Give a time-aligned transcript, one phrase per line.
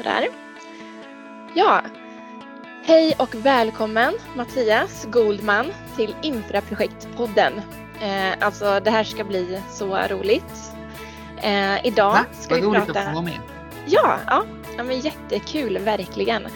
[0.00, 0.28] Sådär.
[1.54, 1.82] Ja,
[2.84, 5.66] hej och välkommen Mattias Goldman
[5.96, 7.60] till Infraprojektpodden.
[8.02, 10.72] Eh, alltså det här ska bli så roligt.
[11.42, 12.24] Eh, idag Va?
[12.32, 13.00] ska Vad vi roligt prata...
[13.00, 13.38] att få vara med.
[13.86, 14.44] Ja, ja,
[14.76, 16.46] ja men jättekul verkligen.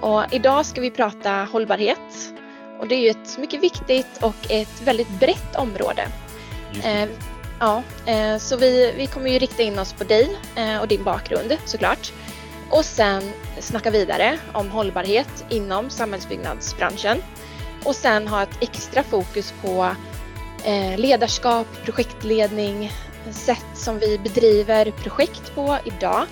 [0.00, 2.32] Och idag ska vi prata hållbarhet.
[2.80, 6.08] Och det är ju ett mycket viktigt och ett väldigt brett område.
[6.84, 7.08] Eh,
[7.60, 11.04] ja, eh, så vi, vi kommer ju rikta in oss på dig eh, och din
[11.04, 12.12] bakgrund såklart.
[12.70, 13.22] Och sen
[13.60, 17.22] snacka vidare om hållbarhet inom samhällsbyggnadsbranschen.
[17.84, 19.94] Och sen ha ett extra fokus på
[20.64, 22.92] eh, ledarskap, projektledning,
[23.30, 26.26] sätt som vi bedriver projekt på idag.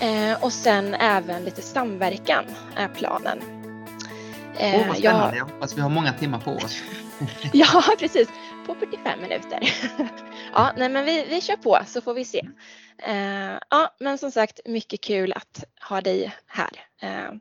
[0.00, 2.44] Eh, och sen även lite samverkan
[2.76, 3.38] är planen.
[4.58, 5.36] Eh, Åh, vad spännande.
[5.36, 6.82] Jag hoppas vi har många timmar på oss.
[7.52, 8.28] Ja, precis.
[8.66, 9.58] På 45 minuter.
[10.54, 12.46] ja, nej men vi, vi kör på så får vi se.
[13.02, 16.70] Eh, ja, men som sagt, mycket kul att ha dig här.
[17.02, 17.32] Eh,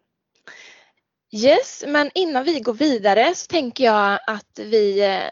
[1.32, 5.30] yes, men innan vi går vidare så tänker jag att vi eh,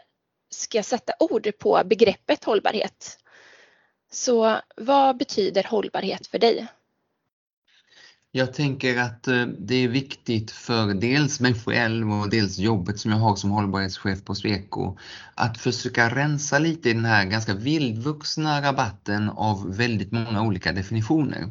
[0.50, 3.18] ska sätta ord på begreppet hållbarhet.
[4.10, 6.66] Så vad betyder hållbarhet för dig?
[8.32, 13.10] Jag tänker att eh, det är viktigt för dels mig själv och dels jobbet som
[13.10, 14.98] jag har som hållbarhetschef på Sweco
[15.34, 21.48] att försöka rensa lite i den här ganska vildvuxna rabatten av väldigt många olika definitioner.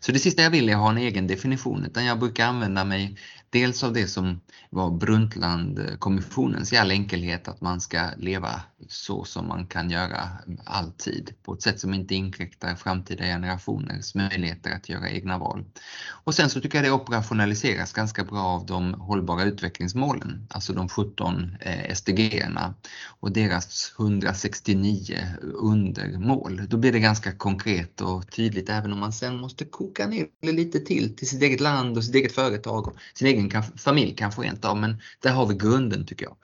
[0.00, 2.84] Så det sista jag vill är att ha en egen definition utan jag brukar använda
[2.84, 3.18] mig
[3.50, 9.48] dels av det som var Brundtlandkommissionens i all enkelhet att man ska leva så som
[9.48, 10.28] man kan göra
[10.64, 15.64] alltid på ett sätt som inte inkräktar framtida generationers möjligheter att göra egna val.
[16.08, 20.88] Och sen så tycker jag det operationaliseras ganska bra av de hållbara utvecklingsmålen, alltså de
[20.88, 22.74] 17 eh, SDG-erna
[23.20, 26.62] och deras 169 undermål.
[26.68, 30.52] Då blir det ganska konkret och tydligt även om man sen måste koka ner det
[30.52, 34.14] lite till till sitt eget land och sitt eget företag och sin egen kan- familj
[34.16, 36.36] kanske rent av, men där har vi grunden tycker jag.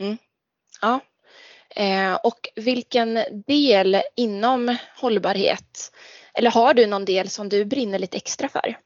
[0.00, 0.16] Mm.
[0.80, 1.00] Ja.
[1.70, 3.14] Eh, och vilken
[3.46, 5.92] del inom hållbarhet,
[6.34, 8.78] eller har du någon del som du brinner lite extra för?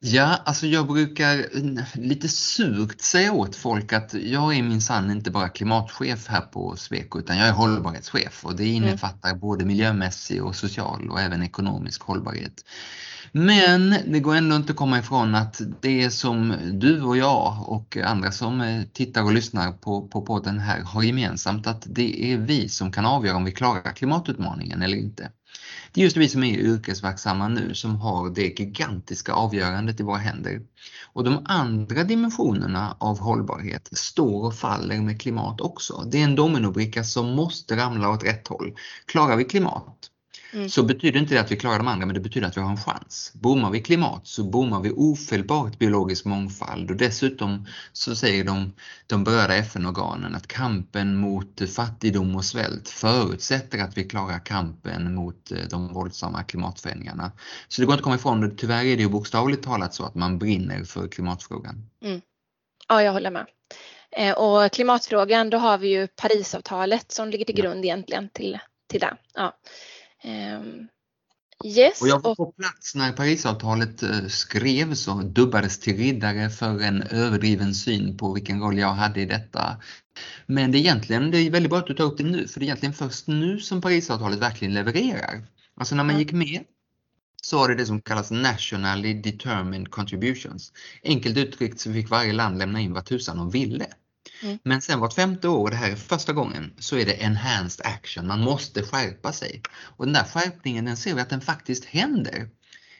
[0.00, 5.30] Ja, alltså jag brukar mm, lite surt säga åt folk att jag är minsann inte
[5.30, 10.56] bara klimatchef här på Sweco utan jag är hållbarhetschef och det innefattar både miljömässig och
[10.56, 12.64] social och även ekonomisk hållbarhet.
[13.32, 17.96] Men det går ändå inte att komma ifrån att det som du och jag och
[17.96, 22.36] andra som eh, tittar och lyssnar på, på podden här har gemensamt att det är
[22.38, 25.30] vi som kan avgöra om vi klarar klimatutmaningen eller inte.
[25.96, 30.16] Det är just vi som är yrkesverksamma nu som har det gigantiska avgörandet i våra
[30.16, 30.60] händer.
[31.12, 36.02] Och de andra dimensionerna av hållbarhet står och faller med klimat också.
[36.12, 38.74] Det är en dominobricka som måste ramla åt rätt håll.
[39.06, 40.10] Klarar vi klimat
[40.52, 40.68] Mm.
[40.68, 42.70] så betyder inte det att vi klarar de andra men det betyder att vi har
[42.70, 43.32] en chans.
[43.34, 48.72] Bommar vi klimat så bommar vi ofelbart biologisk mångfald och dessutom så säger de,
[49.06, 55.52] de berörda FN-organen att kampen mot fattigdom och svält förutsätter att vi klarar kampen mot
[55.52, 57.32] eh, de våldsamma klimatförändringarna.
[57.68, 58.56] Så det går inte att komma ifrån det.
[58.56, 61.90] Tyvärr är det ju bokstavligt talat så att man brinner för klimatfrågan.
[62.88, 63.46] Ja, jag håller med.
[64.10, 68.58] Eh, och klimatfrågan, då har vi ju Parisavtalet som ligger till grund egentligen till,
[68.88, 69.16] till det.
[69.34, 69.52] Ja.
[70.26, 70.88] Ehm,
[71.64, 76.82] yes, Och jag var på plats när Parisavtalet eh, skrevs och dubbades till riddare för
[76.82, 79.76] en överdriven syn på vilken roll jag hade i detta.
[80.46, 82.60] Men det är egentligen, det är väldigt bra att du tar upp det nu, för
[82.60, 85.46] det är egentligen först nu som Parisavtalet verkligen levererar.
[85.76, 86.64] Alltså när man gick med
[87.42, 90.72] så var det det som kallas nationally determined contributions.
[91.04, 93.86] Enkelt uttryckt så fick varje land lämna in vad tusan de ville.
[94.42, 94.58] Mm.
[94.62, 97.86] Men sen vart femte år, och det här är första gången, så är det enhanced
[97.86, 98.26] action.
[98.26, 99.62] Man måste skärpa sig.
[99.96, 102.48] Och den där skärpningen, den ser vi att den faktiskt händer.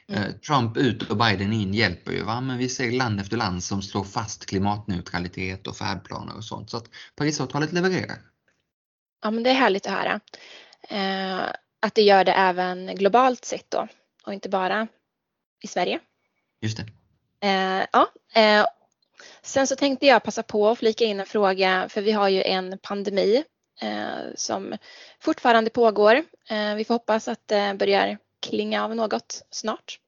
[0.09, 0.23] Mm.
[0.23, 2.41] Eh, Trump ut och Biden in hjälper ju, va?
[2.41, 6.69] men vi ser land efter land som slår fast klimatneutralitet och färdplaner och sånt.
[6.69, 8.17] Så att Parisavtalet levererar.
[9.23, 10.19] ja, men det är härligt att höra.
[10.89, 11.45] Eh,
[11.79, 13.87] att det gör det även globalt sett då
[14.25, 14.87] och inte bara
[15.63, 15.99] i Sverige.
[16.61, 16.85] Just det.
[17.47, 18.07] Eh, ja,
[18.41, 18.65] eh,
[19.41, 22.43] sen så tänkte jag passa på att flika in en fråga för vi har ju
[22.43, 23.43] en pandemi
[23.81, 24.77] eh, som
[25.19, 26.15] fortfarande pågår.
[26.49, 29.99] Eh, vi får hoppas att det börjar klinga av något snart.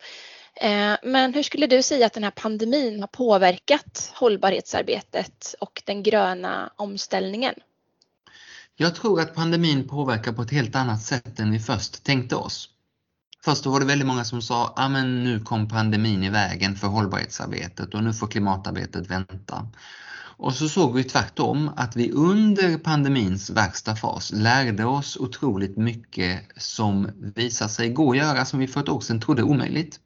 [0.56, 6.04] Eh, men hur skulle du säga att den här pandemin har påverkat hållbarhetsarbetet och den
[6.04, 7.56] gröna omställningen?
[8.76, 12.70] Jag tror att pandemin påverkar på ett helt annat sätt än vi först tänkte oss.
[13.44, 16.76] Först då var det väldigt många som sa, att men nu kom pandemin i vägen
[16.76, 19.68] för hållbarhetsarbetet och nu får klimatarbetet vänta.
[20.42, 26.42] Och så såg vi tvärtom att vi under pandemins värsta fas lärde oss otroligt mycket
[26.58, 30.00] som visar sig gå att göra som vi för ett år sedan trodde omöjligt.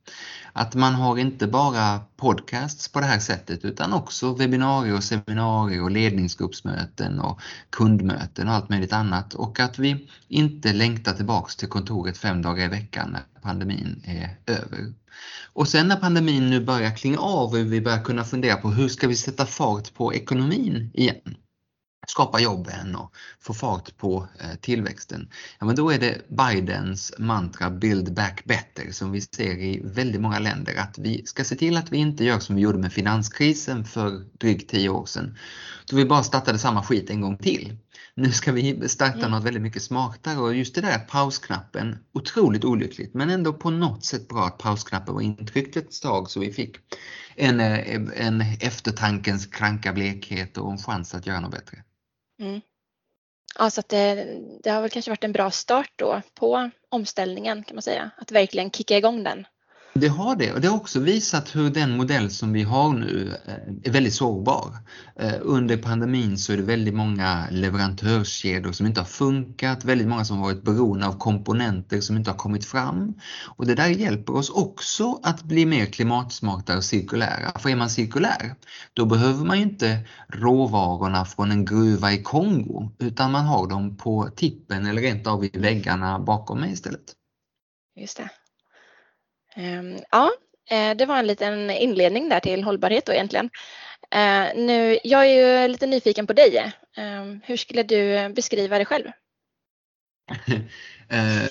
[0.55, 5.83] Att man har inte bara podcasts på det här sättet utan också webbinarier och seminarier
[5.83, 7.39] och ledningsgruppsmöten och
[7.69, 12.65] kundmöten och allt möjligt annat och att vi inte längtar tillbaks till kontoret fem dagar
[12.65, 14.93] i veckan när pandemin är över.
[15.53, 18.87] Och sen när pandemin nu börjar klinga av och vi börjar kunna fundera på hur
[18.87, 21.35] ska vi sätta fart på ekonomin igen?
[22.07, 25.29] Skapa jobben och få fart på eh, tillväxten.
[25.59, 30.21] Ja, men då är det Bidens mantra Build back better som vi ser i väldigt
[30.21, 32.93] många länder att vi ska se till att vi inte gör som vi gjorde med
[32.93, 35.37] finanskrisen för drygt tio år sedan.
[35.89, 37.77] Då vi bara startade samma skit en gång till.
[38.15, 39.31] Nu ska vi starta mm.
[39.31, 44.05] något väldigt mycket smartare och just det där pausknappen, otroligt olyckligt men ändå på något
[44.05, 46.77] sätt bra att pausknappen var intryckt ett tag så vi fick
[47.35, 51.83] en, eh, en eftertankens kranka blekhet och en chans att göra något bättre.
[52.39, 52.61] Mm.
[53.59, 57.63] Ja, så att det, det, har väl kanske varit en bra start då på omställningen
[57.63, 59.47] kan man säga, att verkligen kicka igång den.
[59.95, 63.35] Det har det och det har också visat hur den modell som vi har nu
[63.45, 63.53] eh,
[63.83, 64.77] är väldigt sårbar.
[65.15, 70.25] Eh, under pandemin så är det väldigt många leverantörskedjor som inte har funkat, väldigt många
[70.25, 73.13] som varit beroende av komponenter som inte har kommit fram.
[73.55, 77.59] Och det där hjälper oss också att bli mer klimatsmarta och cirkulära.
[77.59, 78.55] För är man cirkulär,
[78.93, 84.29] då behöver man inte råvarorna från en gruva i Kongo utan man har dem på
[84.35, 87.13] tippen eller rent av i väggarna bakom mig istället.
[87.95, 88.29] Just det.
[89.55, 90.31] Ehm, ja,
[90.69, 93.49] eh, det var en liten inledning där till hållbarhet då egentligen.
[94.11, 96.73] Eh, nu, jag är ju lite nyfiken på dig.
[96.97, 99.07] Ehm, hur skulle du beskriva dig själv?
[101.09, 101.47] Eh,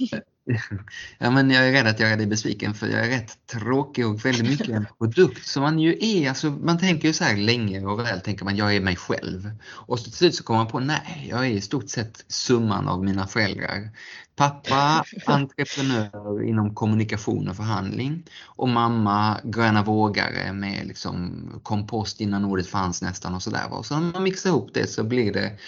[1.19, 4.25] Ja, men jag är rädd att göra dig besviken för jag är rätt tråkig och
[4.25, 6.29] väldigt mycket en produkt som man ju är.
[6.29, 9.51] Alltså, man tänker ju så här länge och väl tänker man jag är mig själv.
[9.65, 12.89] Och så till slut så kommer man på nej, jag är i stort sett summan
[12.89, 13.91] av mina föräldrar.
[14.37, 22.67] Pappa entreprenör inom kommunikation och förhandling och mamma gröna vågare med liksom kompost innan ordet
[22.67, 23.83] fanns nästan och sådär.
[23.83, 25.59] Så när man mixar ihop det så blir det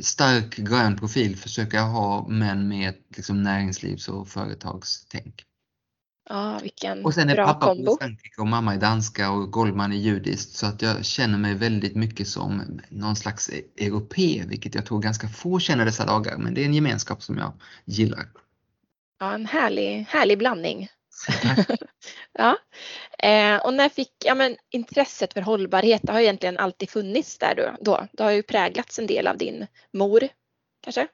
[0.00, 5.44] stark grön profil försöker jag ha men med liksom näringslivs och företagstänk.
[6.30, 7.96] Ja, vilken och sen är bra pappa kombo.
[8.00, 11.96] Frankrike och mamma är danska och Goldman är judiskt så att jag känner mig väldigt
[11.96, 16.60] mycket som någon slags europé, vilket jag tror ganska få känner dessa dagar, men det
[16.60, 17.52] är en gemenskap som jag
[17.84, 18.28] gillar.
[19.20, 20.88] Ja, en härlig, härlig blandning.
[22.32, 22.56] ja.
[23.18, 27.54] Eh, och när fick ja, men, intresset för hållbarhet, det har egentligen alltid funnits där
[27.54, 28.06] då, då.
[28.12, 30.28] Det har ju präglats en del av din mor,
[30.84, 31.08] kanske?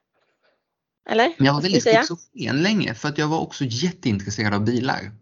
[1.10, 1.32] Eller?
[1.38, 5.12] Jag var väldigt schizofren länge för att jag var också jätteintresserad av bilar.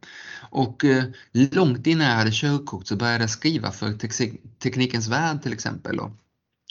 [0.51, 3.93] Och eh, långt innan jag hade körkort så började jag skriva för
[4.59, 6.01] Teknikens Värld till exempel.
[6.01, 6.11] Och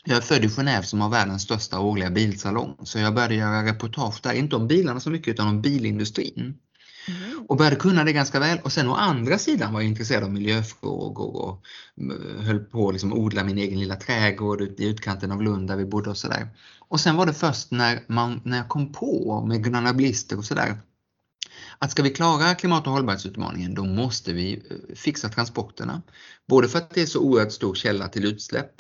[0.04, 3.66] jag är född i Genève som har världens största årliga bilsalong så jag började göra
[3.66, 6.58] reportage där, inte om bilarna så mycket utan om bilindustrin.
[7.52, 10.32] Och började kunna det ganska väl och sen å andra sidan var jag intresserad av
[10.32, 11.64] miljöfrågor och
[12.40, 15.86] höll på att liksom odla min egen lilla trädgård i utkanten av Lund där vi
[15.86, 16.50] bodde och sådär.
[16.80, 20.46] Och sen var det först när, man, när jag kom på med gröna blister och
[20.46, 20.78] sådär
[21.80, 26.02] att ska vi klara klimat och hållbarhetsutmaningen då måste vi eh, fixa transporterna.
[26.48, 28.72] Både för att det är så oerhört stor källa till utsläpp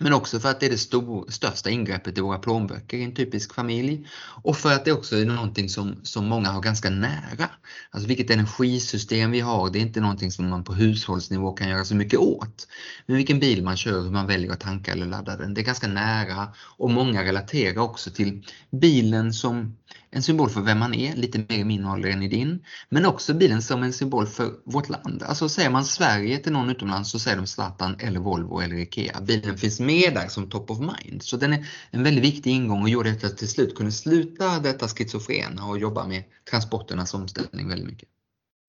[0.00, 3.14] men också för att det är det stor, största ingreppet i våra plånböcker i en
[3.14, 4.08] typisk familj.
[4.42, 7.50] Och för att det också är någonting som, som många har ganska nära.
[7.90, 11.84] Alltså vilket energisystem vi har, det är inte någonting som man på hushållsnivå kan göra
[11.84, 12.68] så mycket åt.
[13.06, 15.64] Men vilken bil man kör, hur man väljer att tanka eller ladda den, det är
[15.64, 16.48] ganska nära.
[16.76, 19.76] Och många relaterar också till bilen som
[20.10, 22.64] en symbol för vem man är, lite mer i min ålder än i din.
[22.88, 25.22] Men också bilen som en symbol för vårt land.
[25.22, 29.20] Alltså säger man Sverige till någon utomlands så säger de Zlatan eller Volvo eller IKEA.
[29.20, 31.22] Bilen finns med där som top of mind.
[31.22, 34.58] Så den är en väldigt viktig ingång och gjorde att jag till slut kunde sluta
[34.58, 38.08] detta schizofrena och jobba med transporternas omställning väldigt mycket.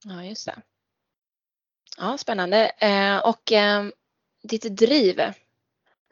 [0.06, 0.56] Ja, just det.
[1.98, 2.72] Ja, spännande.
[2.78, 3.86] Eh, och eh,
[4.44, 5.22] ditt driv,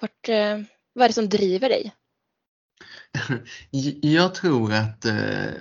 [0.02, 0.60] vart, eh,
[0.94, 1.94] vad är det som driver dig?
[4.02, 5.52] Jag tror att eh,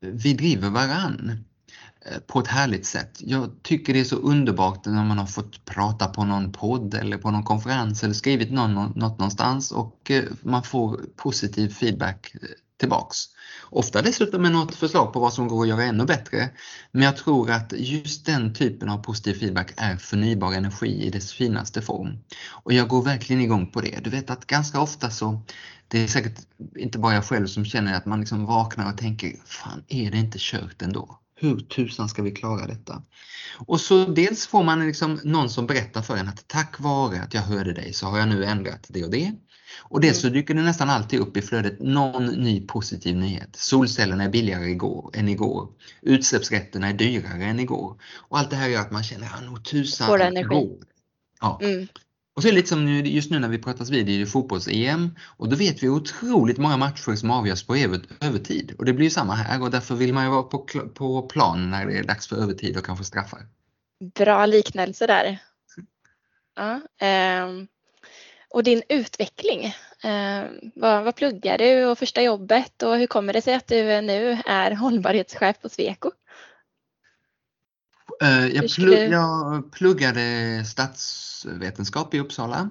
[0.00, 1.44] vi driver varann
[2.06, 3.18] eh, på ett härligt sätt.
[3.20, 7.18] Jag tycker det är så underbart när man har fått prata på någon podd eller
[7.18, 12.48] på någon konferens eller skrivit någon, något någonstans och eh, man får positiv feedback eh,
[12.80, 13.16] tillbaks.
[13.70, 16.50] Ofta dessutom med något förslag på vad som går att göra ännu bättre.
[16.92, 21.32] Men jag tror att just den typen av positiv feedback är förnybar energi i dess
[21.32, 22.18] finaste form.
[22.62, 24.04] Och jag går verkligen igång på det.
[24.04, 25.42] Du vet att ganska ofta så
[25.88, 26.38] det är säkert
[26.76, 30.18] inte bara jag själv som känner att man liksom vaknar och tänker, fan är det
[30.18, 31.18] inte kört ändå?
[31.36, 33.02] Hur tusan ska vi klara detta?
[33.66, 37.34] Och så dels får man liksom någon som berättar för en att tack vare att
[37.34, 39.32] jag hörde dig så har jag nu ändrat det och det.
[39.78, 43.56] Och det så dyker det nästan alltid upp i flödet någon ny positiv nyhet.
[43.56, 45.68] Solcellerna är billigare igår, än igår.
[46.02, 48.00] Utsläppsrätterna är dyrare än igår.
[48.16, 50.06] Och allt det här gör att man känner, ja nog tusan.
[50.06, 50.78] Får energi.
[51.40, 51.60] Ja.
[51.62, 51.86] Mm.
[52.36, 55.48] Och så är det lite som just nu när vi pratas vid i fotbolls-EM och
[55.48, 57.76] då vet vi otroligt många matcher som avgörs på
[58.20, 58.74] övertid.
[58.78, 61.70] Och det blir ju samma här och därför vill man ju vara på, på plan
[61.70, 63.46] när det är dags för övertid och kanske straffar.
[64.14, 65.38] Bra liknelse där.
[66.56, 66.74] Ja,
[67.06, 67.46] eh,
[68.50, 69.64] och din utveckling.
[70.04, 74.00] Eh, vad, vad pluggar du och första jobbet och hur kommer det sig att du
[74.00, 76.10] nu är hållbarhetschef på Sweco?
[78.22, 82.70] Eh, jag, plugg, jag pluggade statsvetenskap i Uppsala.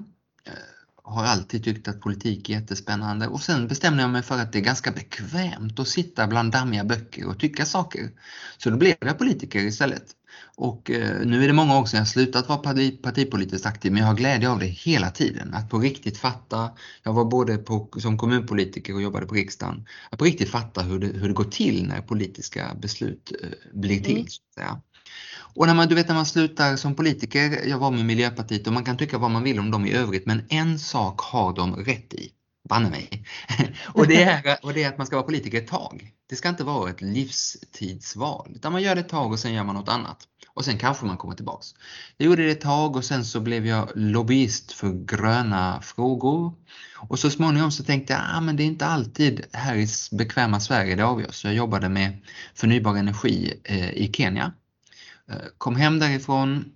[1.10, 4.52] Eh, har alltid tyckt att politik är jättespännande och sen bestämde jag mig för att
[4.52, 8.10] det är ganska bekvämt att sitta bland dammiga böcker och tycka saker.
[8.58, 10.16] Så då blev jag politiker istället.
[10.56, 12.60] Och eh, nu är det många år sedan jag slutat vara
[13.04, 15.54] partipolitiskt aktiv men jag har glädje av det hela tiden.
[15.54, 16.70] Att på riktigt fatta,
[17.04, 21.00] jag var både på, som kommunpolitiker och jobbade på riksdagen, att på riktigt fatta hur
[21.00, 23.32] det, hur det går till när politiska beslut
[23.74, 24.28] blir till.
[24.58, 24.82] Mm.
[25.56, 28.74] Och när man, du vet när man slutar som politiker, jag var med Miljöpartiet och
[28.74, 31.76] man kan tycka vad man vill om dem i övrigt men en sak har de
[31.76, 32.32] rätt i,
[32.70, 33.26] banne mig.
[33.94, 36.12] och, det är, och det är att man ska vara politiker ett tag.
[36.30, 39.64] Det ska inte vara ett livstidsval utan man gör det ett tag och sen gör
[39.64, 40.18] man något annat.
[40.54, 41.68] Och sen kanske man kommer tillbaks.
[42.18, 46.54] Jag gjorde det ett tag och sen så blev jag lobbyist för gröna frågor.
[46.96, 50.60] Och så småningom så tänkte jag, ah, men det är inte alltid här i bekväma
[50.60, 51.36] Sverige det avgörs.
[51.36, 52.18] Så jag jobbade med
[52.56, 54.54] förnybar energi eh, i Kenya
[55.58, 56.72] kom hem därifrån,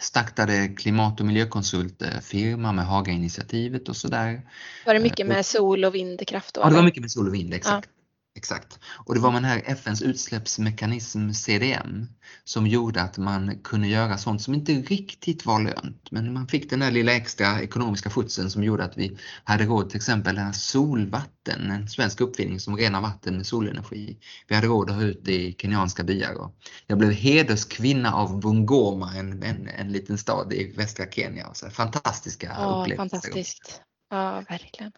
[0.00, 4.42] startade klimat och miljökonsultfirma med Haga-initiativet och sådär.
[4.86, 6.54] Var det mycket eh, med sol och vindkraft?
[6.54, 7.90] Då, ja, det var mycket med sol och vind, exakt.
[8.38, 8.78] Exakt.
[9.06, 12.06] Och det var den här FNs utsläppsmekanism CDM
[12.44, 16.10] som gjorde att man kunde göra sånt som inte riktigt var lönt.
[16.10, 19.90] Men man fick den där lilla extra ekonomiska skjutsen som gjorde att vi hade råd
[19.90, 24.18] till exempel solvatten, en svensk uppfinning som renar vatten med solenergi.
[24.48, 26.50] Vi hade råd att ha ut det i kenyanska byar.
[26.86, 31.54] Jag blev hederskvinna av Bungoma, en, en, en liten stad i västra Kenya.
[31.54, 33.18] Så fantastiska ja, upplevelser.
[33.18, 33.82] Fantastiskt.
[34.10, 34.92] Ja, verkligen.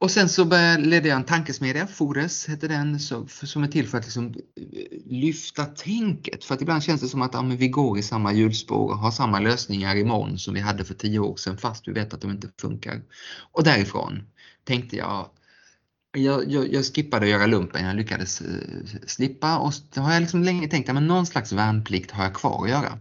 [0.00, 0.44] Och sen så
[0.78, 5.64] ledde jag en tankesmedja, Fores hette den, som är till för att liksom eh, lyfta
[5.64, 6.44] tänket.
[6.44, 9.10] För att ibland känns det som att ja, vi går i samma hjulspår och har
[9.10, 12.30] samma lösningar imorgon som vi hade för tio år sedan fast vi vet att de
[12.30, 13.02] inte funkar.
[13.52, 14.22] Och därifrån
[14.64, 15.30] tänkte jag,
[16.12, 18.46] jag, jag, jag skippade att göra lumpen, jag lyckades eh,
[19.06, 22.64] slippa och så har jag liksom länge tänkt att någon slags värnplikt har jag kvar
[22.64, 22.98] att göra.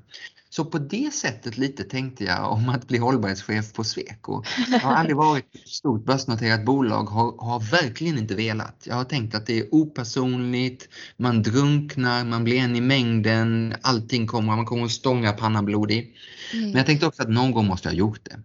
[0.57, 4.43] Så på det sättet lite tänkte jag om att bli hållbarhetschef på Sweco.
[4.71, 8.83] Jag har aldrig varit ett stort börsnoterat bolag, har, har verkligen inte velat.
[8.83, 14.27] Jag har tänkt att det är opersonligt, man drunknar, man blir en i mängden, allting
[14.27, 16.15] kommer, man kommer att stånga pannan blodig.
[16.53, 16.65] Mm.
[16.65, 18.39] Men jag tänkte också att någon gång måste jag ha gjort det.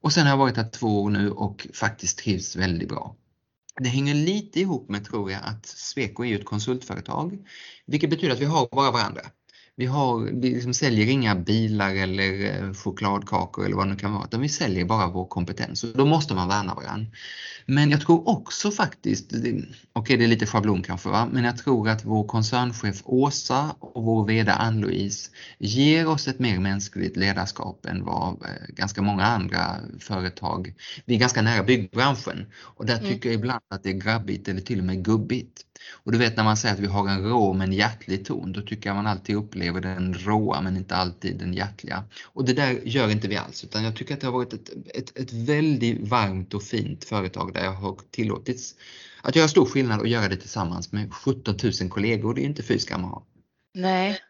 [0.00, 3.16] Och sen har jag varit här två år nu och faktiskt trivs väldigt bra.
[3.80, 7.38] Det hänger lite ihop med, tror jag, att Sweco är ett konsultföretag,
[7.86, 9.22] vilket betyder att vi har bara varandra.
[9.78, 14.12] Vi, har, vi liksom säljer inga bilar eller eh, chokladkakor eller vad det nu kan
[14.12, 17.06] vara, utan vi säljer bara vår kompetens och då måste man värna varandra.
[17.66, 21.28] Men jag tror också faktiskt, okej okay, det är lite schablon kanske, va?
[21.32, 26.58] men jag tror att vår koncernchef Åsa och vår VD Ann-Louise ger oss ett mer
[26.58, 32.86] mänskligt ledarskap än vad eh, ganska många andra företag, vi är ganska nära byggbranschen och
[32.86, 33.08] där mm.
[33.08, 35.62] tycker jag ibland att det är grabbigt eller till och med gubbigt.
[35.92, 38.60] Och du vet när man säger att vi har en rå men hjärtlig ton, då
[38.60, 42.04] tycker jag man alltid upplever den råa men inte alltid den hjärtliga.
[42.24, 44.70] Och det där gör inte vi alls, utan jag tycker att det har varit ett,
[44.94, 48.74] ett, ett väldigt varmt och fint företag där jag har tillåtits
[49.22, 52.34] att göra stor skillnad och göra det tillsammans med 17 000 kollegor.
[52.34, 53.26] Det är inte fy skam att ha.
[53.74, 54.20] Nej,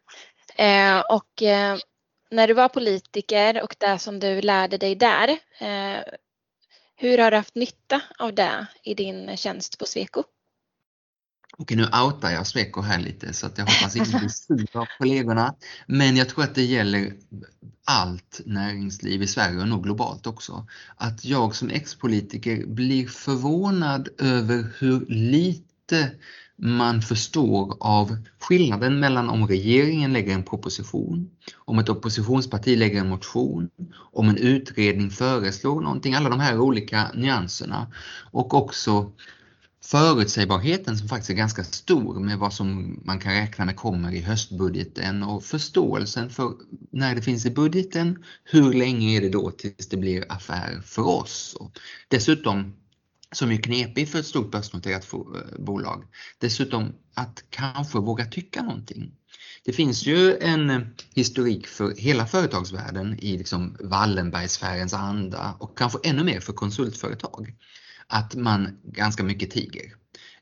[0.57, 1.79] eh, och eh,
[2.31, 6.03] när du var politiker och det som du lärde dig där, eh,
[6.97, 10.25] hur har du haft nytta av det i din tjänst på Sweco?
[11.61, 14.87] Okej, nu outar jag Sweco här lite så att jag hoppas inte blir sur av
[14.99, 15.55] kollegorna.
[15.87, 17.12] Men jag tror att det gäller
[17.85, 20.67] allt näringsliv i Sverige och nog globalt också.
[20.97, 26.11] Att jag som ex-politiker blir förvånad över hur lite
[26.57, 31.31] man förstår av skillnaden mellan om regeringen lägger en proposition,
[31.65, 33.71] om ett oppositionsparti lägger en motion,
[34.12, 37.93] om en utredning föreslår någonting, alla de här olika nyanserna
[38.31, 39.12] och också
[39.85, 44.21] förutsägbarheten som faktiskt är ganska stor med vad som man kan räkna med kommer i
[44.21, 46.53] höstbudgeten och förståelsen för
[46.91, 51.07] när det finns i budgeten, hur länge är det då tills det blir affär för
[51.07, 51.57] oss?
[51.61, 52.75] Och dessutom
[53.33, 55.19] som är knepig för ett stort börsnoterat eh,
[55.59, 56.05] bolag.
[56.39, 59.13] Dessutom att kanske våga tycka någonting.
[59.65, 60.81] Det finns ju en eh,
[61.15, 67.55] historik för hela företagsvärlden i liksom Wallenbergsfärens anda och kanske ännu mer för konsultföretag
[68.09, 69.93] att man ganska mycket tiger.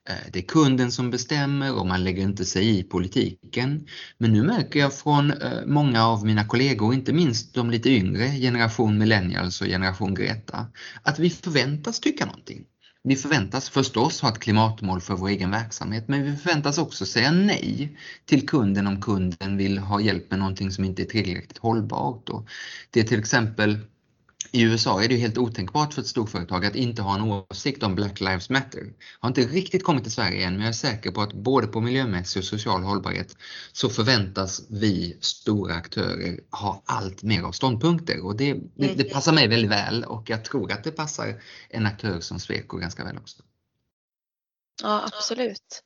[0.09, 3.87] Eh, det är kunden som bestämmer och man lägger inte sig i politiken.
[4.19, 8.31] Men nu märker jag från eh, många av mina kollegor, inte minst de lite yngre,
[8.31, 10.67] generation millennials och generation Greta,
[11.03, 12.65] att vi förväntas tycka någonting.
[13.09, 17.31] Vi förväntas förstås ha ett klimatmål för vår egen verksamhet men vi förväntas också säga
[17.31, 22.29] nej till kunden om kunden vill ha hjälp med någonting som inte är tillräckligt hållbart.
[22.29, 22.49] Och
[22.91, 23.79] det är till exempel
[24.53, 27.95] i USA är det helt otänkbart för ett storföretag att inte ha en åsikt om
[27.95, 28.93] Black Lives Matter.
[29.21, 31.81] Har inte riktigt kommit till Sverige än men jag är säker på att både på
[31.81, 33.37] miljömässig och social hållbarhet
[33.73, 39.33] så förväntas vi stora aktörer ha allt mer av ståndpunkter och det, det, det passar
[39.33, 43.17] mig väldigt väl och jag tror att det passar en aktör som Sweco ganska väl
[43.17, 43.43] också.
[44.83, 45.83] Ja absolut.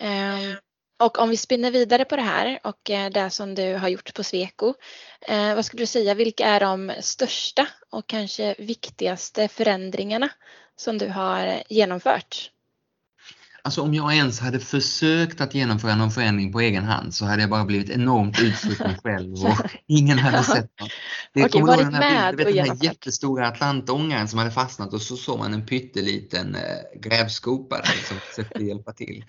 [0.00, 0.56] Um...
[1.02, 4.14] Och om vi spinner vidare på det här och eh, det som du har gjort
[4.14, 4.74] på Sweco.
[5.20, 10.28] Eh, vad skulle du säga, vilka är de största och kanske viktigaste förändringarna
[10.76, 12.50] som du har eh, genomfört?
[13.64, 17.42] Alltså om jag ens hade försökt att genomföra någon förändring på egen hand så hade
[17.42, 20.90] jag bara blivit enormt utsugen själv och ingen hade sett något.
[21.34, 25.02] Det Okej, varit den här, med vet, den här jättestora atlantångaren som hade fastnat och
[25.02, 29.24] så såg man en pytteliten äh, grävskopa där som försökte hjälpa till.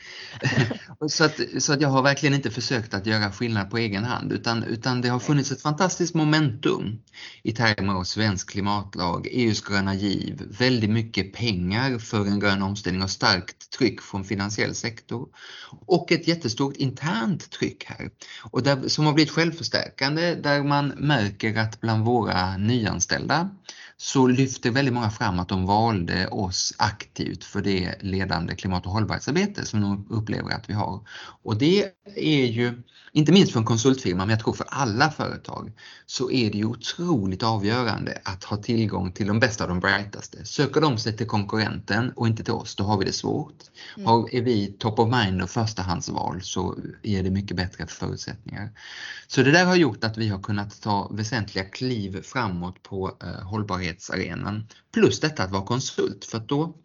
[1.10, 4.32] så, att, så att jag har verkligen inte försökt att göra skillnad på egen hand
[4.32, 7.02] utan, utan det har funnits ett fantastiskt momentum
[7.44, 13.04] i termer av svensk klimatlag, EUs gröna giv, väldigt mycket pengar för en grön omställning
[13.04, 15.30] och starkt tryck från finansiell sektor
[15.86, 18.10] och ett jättestort internt tryck här
[18.52, 23.50] och där, som har blivit självförstärkande där man märker att bland våra nyanställda
[23.98, 28.92] så lyfter väldigt många fram att de valde oss aktivt för det ledande klimat och
[28.92, 31.08] hållbarhetsarbete som de upplever att vi har.
[31.44, 32.82] Och det är ju,
[33.16, 35.72] inte minst för en konsultfirma, men jag tror för alla företag,
[36.06, 40.46] så är det ju otroligt avgörande att ha tillgång till de bästa och de brightaste.
[40.46, 43.64] Söker de sig till konkurrenten och inte till oss, då har vi det svårt.
[43.98, 44.08] Mm.
[44.32, 48.70] Är vi top of mind och förstahandsval så är det mycket bättre förutsättningar.
[49.28, 53.48] Så det där har gjort att vi har kunnat ta väsentliga kliv framåt på eh,
[53.48, 54.68] hållbarhetsarenan.
[54.94, 56.76] Plus detta att vara konsult för att då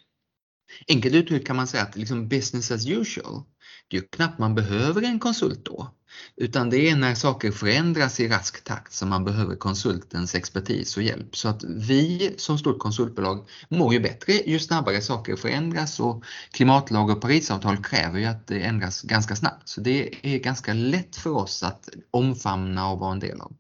[0.88, 3.42] Enkelt uttryckt kan man säga att liksom business as usual,
[3.88, 5.94] det är ju knappt man behöver en konsult då.
[6.36, 11.02] Utan det är när saker förändras i rask takt som man behöver konsultens expertis och
[11.02, 11.36] hjälp.
[11.36, 17.10] Så att vi som stort konsultbolag mår ju bättre ju snabbare saker förändras och klimatlag
[17.10, 19.68] och Parisavtal kräver ju att det ändras ganska snabbt.
[19.68, 23.52] Så det är ganska lätt för oss att omfamna och vara en del av.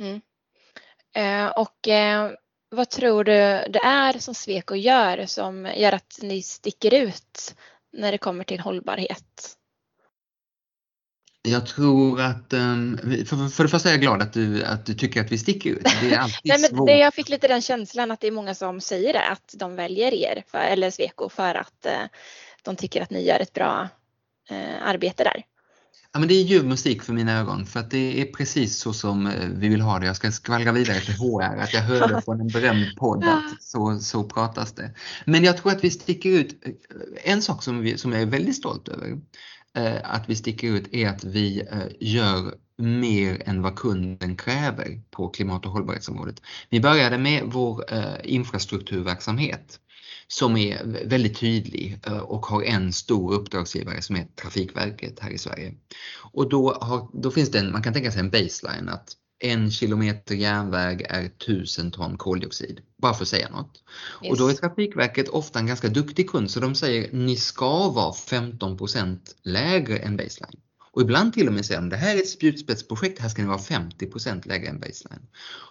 [0.00, 0.20] Mm.
[1.14, 2.30] Eh, och eh,
[2.70, 3.32] vad tror du
[3.72, 7.54] det är som Sweco gör som gör att ni sticker ut
[7.92, 9.56] när det kommer till hållbarhet?
[11.42, 14.94] Jag tror att, ehm, för, för det första är jag glad att du, att du
[14.94, 15.84] tycker att vi sticker ut.
[16.00, 16.86] Det är alltid Nej, men svårt.
[16.86, 19.76] Det, jag fick lite den känslan att det är många som säger det, att de
[19.76, 21.92] väljer er, för, eller Sweco, för att eh,
[22.62, 23.88] de tycker att ni gör ett bra
[24.50, 25.44] eh, arbete där.
[26.12, 28.92] Ja, men det är ljuv musik för mina ögon för att det är precis så
[28.92, 30.06] som eh, vi vill ha det.
[30.06, 33.98] Jag ska skvallra vidare till HR att jag hörde från en berömd podd att så,
[33.98, 34.94] så pratas det.
[35.24, 36.62] Men jag tror att vi sticker ut.
[37.24, 39.18] En sak som, vi, som jag är väldigt stolt över
[39.76, 45.00] Eh, att vi sticker ut är att vi eh, gör mer än vad kunden kräver
[45.10, 46.42] på klimat och hållbarhetsområdet.
[46.68, 49.80] Vi började med vår eh, infrastrukturverksamhet
[50.28, 55.74] som är väldigt tydlig och har en stor uppdragsgivare som är Trafikverket här i Sverige.
[56.32, 59.70] Och då, har, då finns det en, man kan tänka sig en baseline att en
[59.70, 62.80] kilometer järnväg är tusen ton koldioxid.
[63.02, 63.82] Bara för att säga något.
[64.22, 64.30] Yes.
[64.30, 68.12] Och då är Trafikverket ofta en ganska duktig kund så de säger ni ska vara
[68.12, 70.60] 15% lägre än baseline.
[70.92, 73.48] Och ibland till och med säger de det här är ett spjutspetsprojekt, här ska ni
[73.48, 75.26] vara 50% lägre än baseline.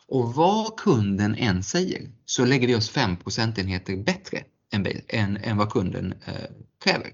[0.08, 5.58] Och vad kunden än säger så lägger vi oss 5 procentenheter bättre än, än, än
[5.58, 6.34] vad kunden eh,
[6.84, 7.12] kräver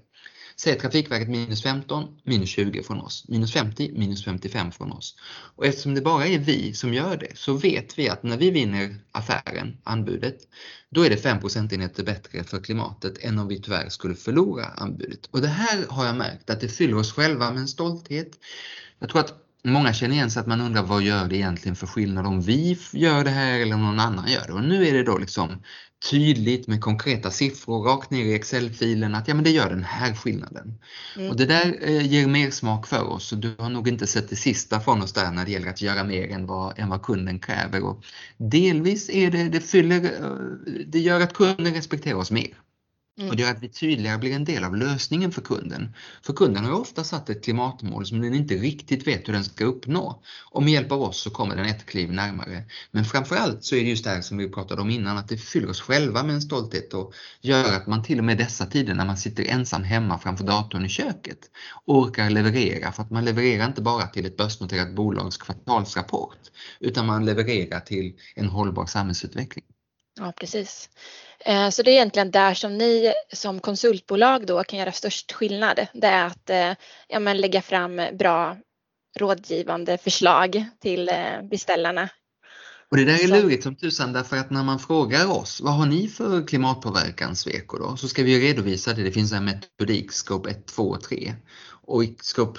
[0.56, 5.16] säger Trafikverket minus 15, minus 20 från oss, minus 50, minus 55 från oss.
[5.56, 8.50] Och eftersom det bara är vi som gör det så vet vi att när vi
[8.50, 10.38] vinner affären, anbudet,
[10.90, 15.26] då är det 5 procentenheter bättre för klimatet än om vi tyvärr skulle förlora anbudet.
[15.30, 18.30] Och det här har jag märkt att det fyller oss själva med en stolthet.
[18.98, 21.86] Jag tror att Många känner igen sig att man undrar vad gör det egentligen för
[21.86, 24.52] skillnad om vi gör det här eller om någon annan gör det.
[24.52, 25.62] Och nu är det då liksom
[26.10, 30.14] tydligt med konkreta siffror rakt ner i Excel-filen att ja men det gör den här
[30.14, 30.78] skillnaden.
[31.16, 31.30] Mm.
[31.30, 34.30] Och det där eh, ger mer smak för oss och du har nog inte sett
[34.30, 37.02] det sista från oss där när det gäller att göra mer än vad, än vad
[37.02, 37.84] kunden kräver.
[37.84, 38.04] Och
[38.36, 42.65] delvis är det, det fyller, eh, det gör att kunden respekterar oss mer.
[43.18, 43.30] Mm.
[43.30, 45.94] Och det gör att vi tydligare blir en del av lösningen för kunden.
[46.22, 49.64] För kunden har ofta satt ett klimatmål som den inte riktigt vet hur den ska
[49.64, 50.22] uppnå.
[50.50, 52.64] Och med hjälp av oss så kommer den ett kliv närmare.
[52.90, 55.36] Men framförallt så är det just det här som vi pratade om innan, att det
[55.36, 58.94] fyller oss själva med en stolthet och gör att man till och med dessa tider
[58.94, 61.38] när man sitter ensam hemma framför datorn i köket
[61.84, 62.92] orkar leverera.
[62.92, 66.38] För att man levererar inte bara till ett börsnoterat bolags kvartalsrapport
[66.80, 69.64] utan man levererar till en hållbar samhällsutveckling.
[70.20, 70.90] Ja, precis.
[71.38, 75.86] Eh, så det är egentligen där som ni som konsultbolag då kan göra störst skillnad.
[75.92, 76.72] Det är att eh,
[77.08, 78.56] ja, men lägga fram bra
[79.18, 82.08] rådgivande förslag till eh, beställarna.
[82.90, 85.86] Och det där är lurigt som tusan därför att när man frågar oss vad har
[85.86, 89.02] ni för klimatpåverkan Sweco då så ska vi redovisa det.
[89.02, 91.34] Det finns en metodik, scope 1, 2 och 3.
[91.86, 92.04] Och,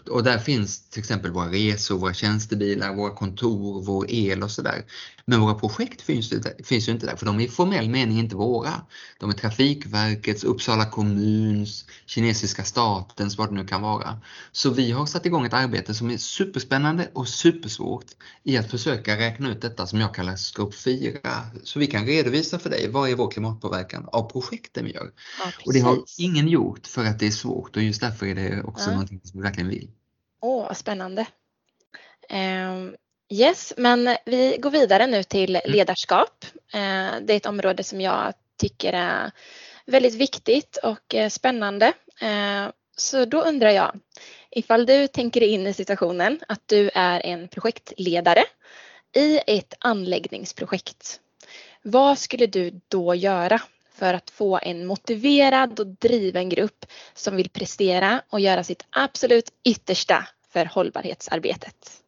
[0.09, 4.85] och där finns till exempel våra resor, våra tjänstebilar, våra kontor, vår el och sådär.
[5.29, 8.35] Men våra projekt finns, finns ju inte där för de är i formell mening inte
[8.35, 8.73] våra.
[9.19, 14.19] De är Trafikverkets, Uppsala kommuns, kinesiska statens, vad det nu kan vara.
[14.51, 18.05] Så vi har satt igång ett arbete som är superspännande och supersvårt
[18.43, 21.19] i att försöka räkna ut detta som jag kallar scope 4.
[21.63, 25.11] Så vi kan redovisa för dig vad är vår klimatpåverkan av projekten vi gör.
[25.43, 28.35] Ja, och det har ingen gjort för att det är svårt och just därför är
[28.35, 28.97] det också ja.
[29.17, 29.89] Någonting som vi verkligen vill.
[30.41, 31.25] Åh, vad spännande.
[32.29, 32.95] Um,
[33.29, 35.71] Yes, men vi går vidare nu till mm.
[35.71, 36.45] ledarskap.
[36.73, 39.31] Eh, det är ett område som jag tycker är
[39.85, 41.93] väldigt viktigt och eh, spännande.
[42.21, 43.99] Eh, så då undrar jag,
[44.51, 48.43] ifall du tänker in i situationen att du är en projektledare
[49.15, 51.19] i ett anläggningsprojekt.
[51.81, 53.61] Vad skulle du då göra
[53.99, 59.49] för att få en motiverad och driven grupp som vill prestera och göra sitt absolut
[59.65, 62.01] yttersta för hållbarhetsarbetet?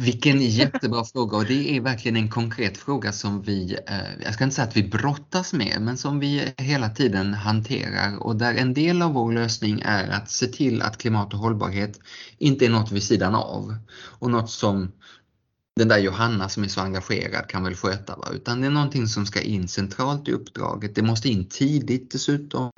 [0.00, 4.44] Vilken jättebra fråga och det är verkligen en konkret fråga som vi, eh, jag ska
[4.44, 8.74] inte säga att vi brottas med, men som vi hela tiden hanterar och där en
[8.74, 12.00] del av vår lösning är att se till att klimat och hållbarhet
[12.38, 13.76] inte är något vid sidan av
[14.18, 14.92] och något som
[15.78, 18.28] den där Johanna som är så engagerad kan väl sköta, va?
[18.32, 20.94] utan det är någonting som ska in centralt i uppdraget.
[20.94, 22.70] Det måste in tidigt dessutom.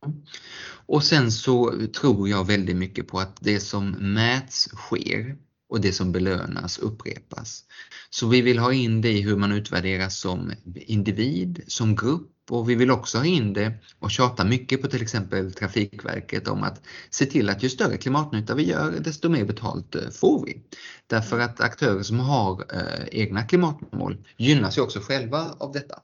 [0.86, 5.36] Och sen så tror jag väldigt mycket på att det som mäts sker
[5.68, 7.64] och det som belönas upprepas.
[8.10, 12.70] Så vi vill ha in det i hur man utvärderas som individ, som grupp och
[12.70, 16.82] vi vill också ha in det och tjata mycket på till exempel Trafikverket om att
[17.10, 20.62] se till att ju större klimatnytta vi gör desto mer betalt eh, får vi.
[21.06, 26.00] Därför att aktörer som har eh, egna klimatmål gynnas ju också själva av detta.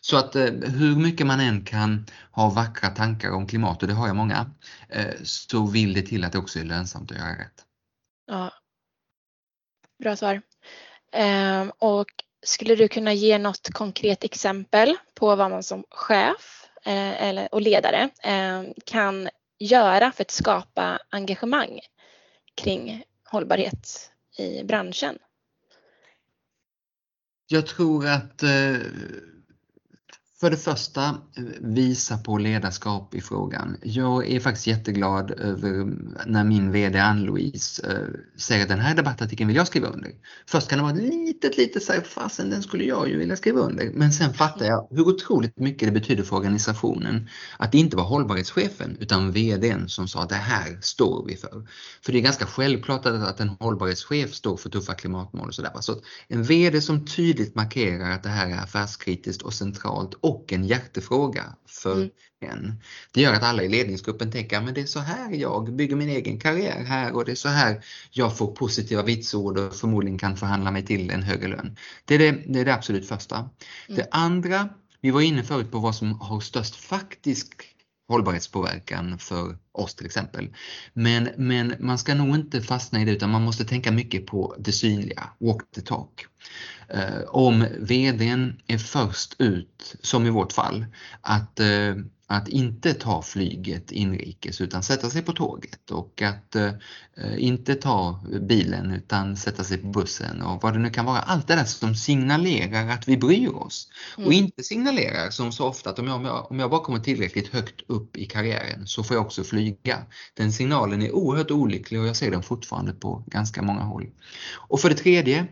[0.00, 3.94] Så att eh, hur mycket man än kan ha vackra tankar om klimat, och det
[3.94, 4.50] har jag många,
[4.88, 7.64] eh, så vill det till att det också är lönsamt att göra rätt.
[8.26, 8.52] Ja,
[9.98, 10.42] Bra svar.
[11.12, 12.06] Ehm, och
[12.42, 17.60] skulle du kunna ge något konkret exempel på vad man som chef eh, eller, och
[17.60, 21.80] ledare eh, kan göra för att skapa engagemang
[22.54, 25.18] kring hållbarhet i branschen?
[27.46, 28.76] Jag tror att eh,
[30.40, 33.76] för det första, eh, visa på ledarskap i frågan.
[33.82, 35.92] Jag är faktiskt jätteglad över
[36.26, 40.10] när min VD Ann-Louise eh, säger att den här debattartikeln vill jag skriva under.
[40.46, 43.60] Först kan det vara litet, litet så här, fasen den skulle jag ju vilja skriva
[43.60, 43.90] under.
[43.94, 48.04] Men sen fattar jag hur otroligt mycket det betyder för organisationen att det inte var
[48.04, 51.66] hållbarhetschefen utan VDn som sa att det här står vi för.
[52.02, 55.72] För det är ganska självklart att en hållbarhetschef står för tuffa klimatmål och sådär.
[55.80, 60.64] Så en VD som tydligt markerar att det här är affärskritiskt och centralt och en
[60.64, 62.10] hjärtefråga för mm.
[62.40, 62.82] en.
[63.12, 66.08] Det gör att alla i ledningsgruppen tänker att det är så här jag bygger min
[66.08, 70.36] egen karriär här och det är så här jag får positiva vitsord och förmodligen kan
[70.36, 71.76] förhandla mig till en högre lön.
[72.04, 73.36] Det är det, det, är det absolut första.
[73.36, 73.50] Mm.
[73.86, 74.68] Det andra,
[75.00, 77.74] vi var inne förut på vad som har störst faktisk
[78.08, 80.54] hållbarhetspåverkan för oss till exempel.
[80.92, 84.56] Men, men man ska nog inte fastna i det utan man måste tänka mycket på
[84.58, 86.26] det synliga, walk the talk.
[86.90, 90.86] Eh, om VDn är först ut, som i vårt fall,
[91.20, 91.94] att, eh,
[92.26, 96.72] att inte ta flyget inrikes utan sätta sig på tåget och att eh,
[97.36, 101.18] inte ta bilen utan sätta sig på bussen och vad det nu kan vara.
[101.18, 104.26] Allt det där som signalerar att vi bryr oss mm.
[104.26, 107.80] och inte signalerar som så ofta att om jag, om jag bara kommer tillräckligt högt
[107.86, 109.98] upp i karriären så får jag också flyga.
[110.34, 114.06] Den signalen är oerhört olycklig och jag ser den fortfarande på ganska många håll.
[114.54, 115.46] Och för det tredje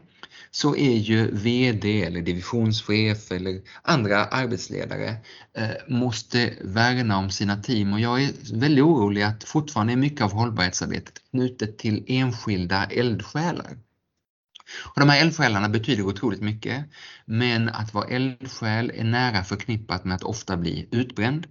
[0.57, 5.17] så är ju VD eller divisionschef eller andra arbetsledare
[5.55, 10.21] eh, måste värna om sina team och jag är väldigt orolig att fortfarande är mycket
[10.21, 13.79] av hållbarhetsarbetet knutet till enskilda eldsjälar.
[14.85, 16.85] Och de här eldsjälarna betyder otroligt mycket
[17.25, 21.47] men att vara eldsjäl är nära förknippat med att ofta bli utbränd.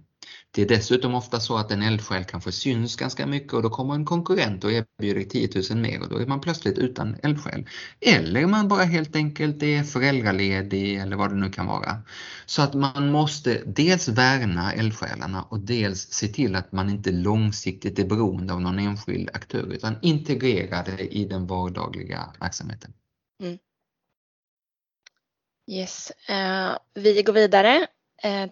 [0.50, 3.94] Det är dessutom ofta så att en eldsjäl kanske syns ganska mycket och då kommer
[3.94, 7.68] en konkurrent och erbjuder 10 000 mer och då är man plötsligt utan eldsjäl.
[8.00, 12.02] Eller man bara helt enkelt är föräldraledig eller vad det nu kan vara.
[12.46, 17.98] Så att man måste dels värna eldsjälarna och dels se till att man inte långsiktigt
[17.98, 22.92] är beroende av någon enskild aktör utan integrera det i den vardagliga verksamheten.
[23.42, 23.58] Mm.
[25.70, 27.86] Yes, uh, vi går vidare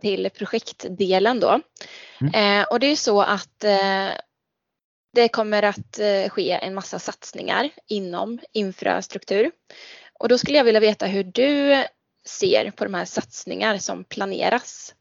[0.00, 1.60] till projektdelen då.
[2.20, 2.60] Mm.
[2.60, 3.64] Uh, och det är så att
[5.14, 9.50] det kommer att ske en massa satsningar inom infrastruktur.
[10.18, 11.84] Och då skulle jag vilja veta hur du
[12.26, 14.94] ser på de här satsningar som planeras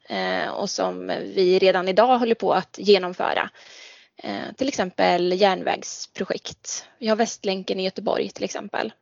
[0.51, 3.49] och som vi redan idag håller på att genomföra.
[4.57, 6.85] Till exempel järnvägsprojekt.
[6.99, 8.93] Vi har Västlänken i Göteborg till exempel.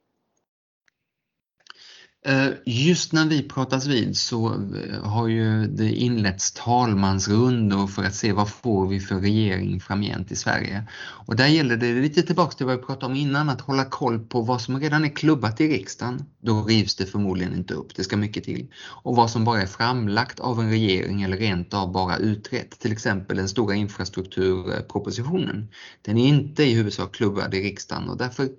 [2.25, 8.15] Eh, just när vi pratas vid så eh, har ju det inletts talmansrundor för att
[8.15, 10.87] se vad får vi för regering framgent i Sverige.
[10.99, 14.19] Och där gäller det lite tillbaka till vad vi pratade om innan, att hålla koll
[14.19, 16.25] på vad som redan är klubbat i riksdagen.
[16.41, 18.67] Då rivs det förmodligen inte upp, det ska mycket till.
[18.83, 22.91] Och vad som bara är framlagt av en regering eller rent av bara utrett, till
[22.91, 25.67] exempel den stora infrastrukturpropositionen.
[26.01, 28.49] Den är inte i huvudsak klubbad i riksdagen och därför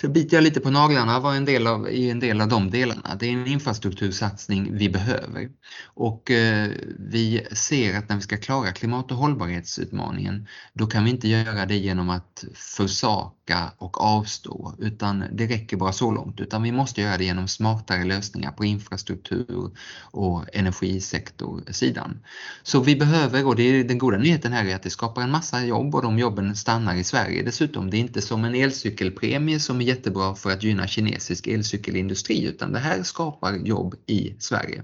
[0.00, 2.70] så biter jag lite på naglarna var en del av, i en del av de
[2.70, 3.14] delarna.
[3.20, 5.50] Det är en infrastruktursatsning vi behöver.
[5.84, 11.10] Och eh, vi ser att när vi ska klara klimat och hållbarhetsutmaningen, då kan vi
[11.10, 13.35] inte göra det genom att försaka
[13.78, 16.40] och avstå, utan det räcker bara så långt.
[16.40, 22.18] Utan vi måste göra det genom smartare lösningar på infrastruktur och energisektorsidan.
[22.62, 25.30] Så vi behöver, och det är den goda nyheten här är att det skapar en
[25.30, 27.42] massa jobb och de jobben stannar i Sverige.
[27.42, 32.44] Dessutom, det är inte som en elcykelpremie som är jättebra för att gynna kinesisk elcykelindustri
[32.44, 34.82] utan det här skapar jobb i Sverige.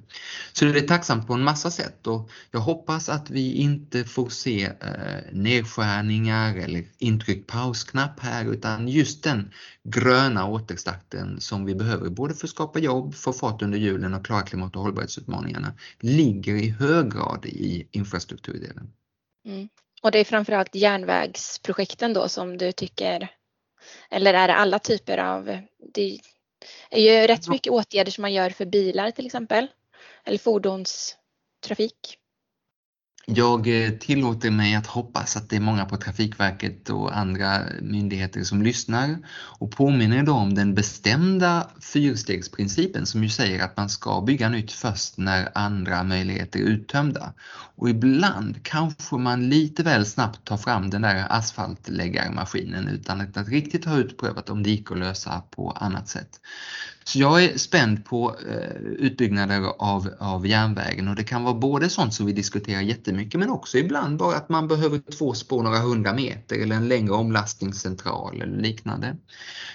[0.53, 4.29] Så det är tacksamt på en massa sätt och jag hoppas att vi inte får
[4.29, 9.52] se eh, nedskärningar eller intryckt pausknapp här utan just den
[9.84, 14.26] gröna återstarten som vi behöver både för att skapa jobb, få fart under hjulen och
[14.26, 18.92] klara klimat och hållbarhetsutmaningarna ligger i hög grad i infrastrukturdelen.
[19.46, 19.68] Mm.
[20.02, 23.30] Och det är framförallt järnvägsprojekten då som du tycker
[24.10, 25.58] eller är det alla typer av,
[25.94, 26.20] det
[26.90, 29.66] är ju rätt mycket åtgärder som man gör för bilar till exempel,
[30.24, 32.18] eller fordonstrafik.
[33.26, 38.44] Jag eh, tillåter mig att hoppas att det är många på Trafikverket och andra myndigheter
[38.44, 44.20] som lyssnar och påminner då om den bestämda fyrstegsprincipen som ju säger att man ska
[44.20, 47.32] bygga nytt först när andra möjligheter är uttömda.
[47.76, 53.85] Och ibland kanske man lite väl snabbt tar fram den där asfaltläggarmaskinen utan att riktigt
[53.85, 56.40] ha utprövat om det gick att lösa på annat sätt.
[57.04, 61.88] Så jag är spänd på eh, utbyggnader av, av järnvägen och det kan vara både
[61.88, 65.78] sånt som vi diskuterar jättemycket men också ibland bara att man behöver två spår några
[65.78, 69.16] hundra meter eller en längre omlastningscentral eller liknande.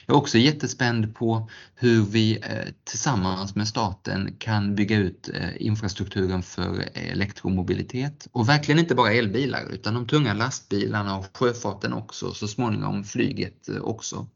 [0.05, 5.65] Jag är också jättespänd på hur vi eh, tillsammans med staten kan bygga ut eh,
[5.65, 12.33] infrastrukturen för elektromobilitet och verkligen inte bara elbilar utan de tunga lastbilarna och sjöfarten också,
[12.33, 14.27] så småningom flyget eh, också.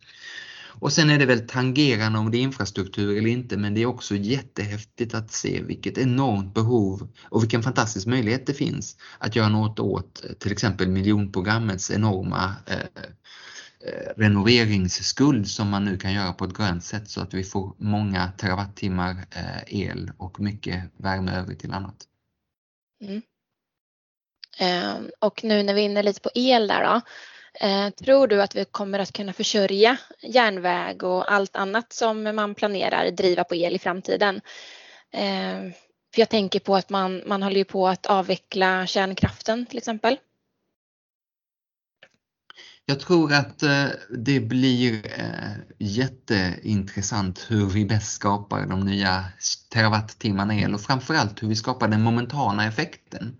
[0.79, 3.86] Och sen är det väl tangerande om det är infrastruktur eller inte men det är
[3.86, 9.49] också jättehäftigt att se vilket enormt behov och vilken fantastisk möjlighet det finns att göra
[9.49, 16.34] något åt eh, till exempel miljonprogrammets enorma eh, eh renoveringsskuld som man nu kan göra
[16.34, 21.31] på ett grönt sätt så att vi får många terawattimmar eh, el och mycket värme
[21.36, 21.95] över till annat.
[23.03, 23.21] Mm.
[24.57, 27.01] Ehm, och nu när vi är inne lite på el där då,
[27.60, 32.56] Eh, tror du att vi kommer att kunna försörja järnväg och allt annat som man
[32.56, 34.42] planerar driva på el i framtiden?
[35.14, 35.60] Eh,
[36.14, 40.18] för jag tänker på att man, man håller på att avveckla kärnkraften till exempel.
[42.86, 43.86] Jag tror att eh,
[44.18, 45.02] det blir
[45.80, 49.26] jätteintressant hur vi bäst skapar de nya
[49.70, 53.38] terawattimmarna el och framförallt hur vi skapar den momentana effekten.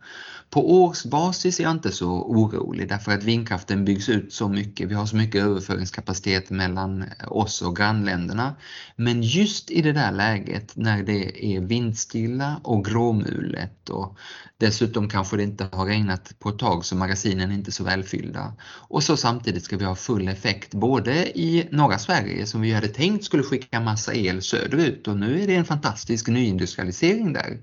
[0.52, 4.90] På årsbasis är jag inte så orolig därför att vindkraften byggs ut så mycket.
[4.90, 8.56] Vi har så mycket överföringskapacitet mellan oss och grannländerna.
[8.96, 14.18] Men just i det där läget när det är vindstilla och gråmulet och
[14.58, 18.54] dessutom kanske det inte har regnat på ett tag så magasinen är inte så välfyllda.
[18.64, 22.88] Och så samtidigt ska vi ha full effekt både i norra Sverige som vi hade
[22.88, 27.60] tänkt skulle skicka massa el söderut och nu är det en fantastisk nyindustrialisering där.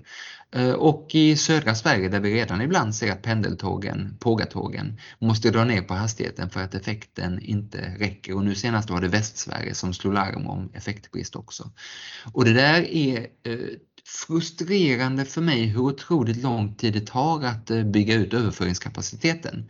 [0.51, 5.63] Eh, och i södra Sverige där vi redan ibland ser att pendeltågen, pågatågen, måste dra
[5.63, 8.35] ner på hastigheten för att effekten inte räcker.
[8.35, 11.71] Och nu senast var det Västsverige som slog larm om effektbrist också.
[12.33, 13.57] Och det där är eh,
[14.09, 19.65] frustrerande för mig hur otroligt lång tid det tar att eh, bygga ut överföringskapaciteten.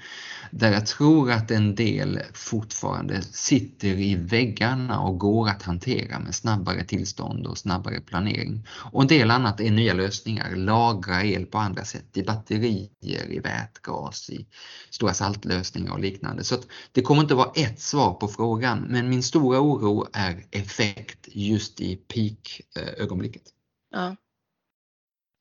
[0.51, 6.35] Där jag tror att en del fortfarande sitter i väggarna och går att hantera med
[6.35, 8.67] snabbare tillstånd och snabbare planering.
[8.91, 13.39] Och en del annat är nya lösningar, lagra el på andra sätt, i batterier, i
[13.39, 14.47] vätgas, i
[14.89, 16.43] stora saltlösningar och liknande.
[16.43, 16.55] Så
[16.91, 21.81] det kommer inte vara ett svar på frågan, men min stora oro är effekt just
[21.81, 23.43] i peak-ögonblicket.
[23.95, 24.15] Eh, ja.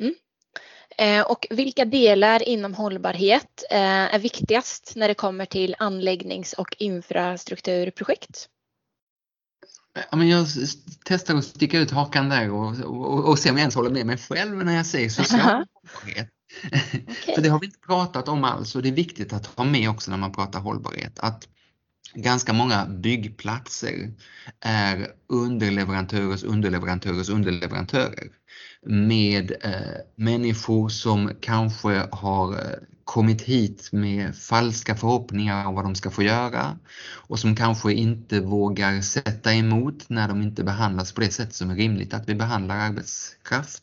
[0.01, 0.15] Mm.
[0.99, 6.77] Eh, och vilka delar inom hållbarhet eh, är viktigast när det kommer till anläggnings och
[6.79, 8.49] infrastrukturprojekt?
[10.13, 10.47] jag
[11.05, 14.07] testar att sticka ut hakan där och, och, och se om jag ens håller med
[14.07, 16.29] mig själv när jag säger social hållbarhet.
[17.07, 17.35] okay.
[17.35, 19.91] För det har vi inte pratat om alls och det är viktigt att ha med
[19.91, 21.19] också när man pratar hållbarhet.
[21.19, 21.49] Att
[22.15, 24.13] ganska många byggplatser
[24.61, 28.29] är underleverantörers underleverantörers underleverantörer
[28.87, 35.95] med eh, människor som kanske har eh, kommit hit med falska förhoppningar om vad de
[35.95, 36.79] ska få göra
[37.11, 41.71] och som kanske inte vågar sätta emot när de inte behandlas på det sätt som
[41.71, 43.83] är rimligt att vi behandlar arbetskraft.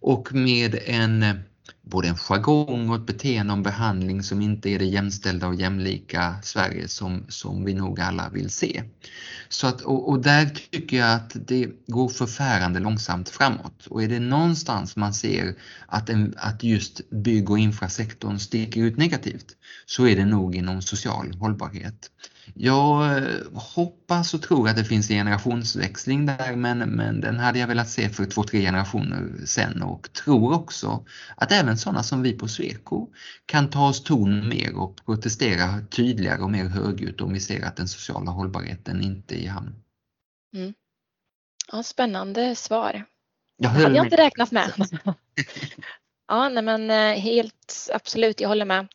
[0.00, 1.34] Och med en eh,
[1.82, 6.36] både en jargong och ett beteende om behandling som inte är det jämställda och jämlika
[6.42, 8.82] Sverige som, som vi nog alla vill se.
[9.48, 14.08] Så att, och, och, där tycker jag att det går förfärande långsamt framåt och är
[14.08, 15.54] det någonstans man ser
[15.86, 20.82] att, en, att just bygg och infrasektorn sticker ut negativt så är det nog inom
[20.82, 22.10] social hållbarhet.
[22.54, 23.22] Jag eh,
[23.54, 27.88] hoppas och tror att det finns en generationsväxling där men, men den hade jag velat
[27.88, 31.04] se för två, tre generationer sen och tror också
[31.36, 33.08] att även sådana som vi på Sweco
[33.46, 37.76] kan ta oss ton mer och protestera tydligare och mer högljutt om vi ser att
[37.76, 39.74] den sociala hållbarheten inte är i hamn.
[40.56, 40.74] Mm.
[41.72, 43.04] Ja, spännande svar.
[43.56, 44.72] Jag hade jag inte räknat med.
[46.28, 48.88] ja, nej men eh, helt absolut, jag håller med.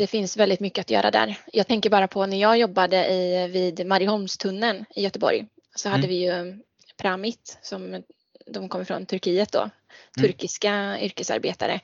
[0.00, 1.36] Ehm, det finns väldigt mycket att göra där.
[1.52, 6.10] Jag tänker bara på när jag jobbade i, vid Marieholmstunneln i Göteborg så hade mm.
[6.10, 6.58] vi ju
[6.96, 8.02] Pramit som
[8.46, 9.70] de kommer från Turkiet då, mm.
[10.20, 11.80] turkiska yrkesarbetare.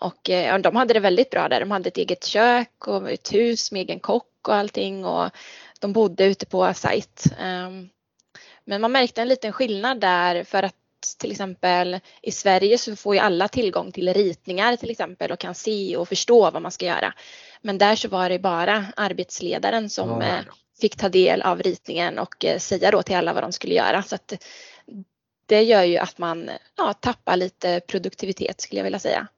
[0.00, 1.60] Och eh, ja, de hade det väldigt bra där.
[1.60, 5.30] De hade ett eget kök och ett hus med egen kock och allting och
[5.80, 7.24] de bodde ute på sajt.
[7.40, 7.90] Um,
[8.64, 10.74] men man märkte en liten skillnad där för att
[11.18, 15.54] till exempel i Sverige så får ju alla tillgång till ritningar till exempel och kan
[15.54, 17.14] se och förstå vad man ska göra.
[17.64, 20.22] Men där så var det bara arbetsledaren som ja.
[20.22, 20.44] Eh,
[20.80, 24.02] fick ta del av ritningen och eh, säga då till alla vad de skulle göra.
[24.02, 24.32] Så att
[25.46, 29.28] det gör ju att man ja, tappar lite produktivitet skulle jag vilja säga.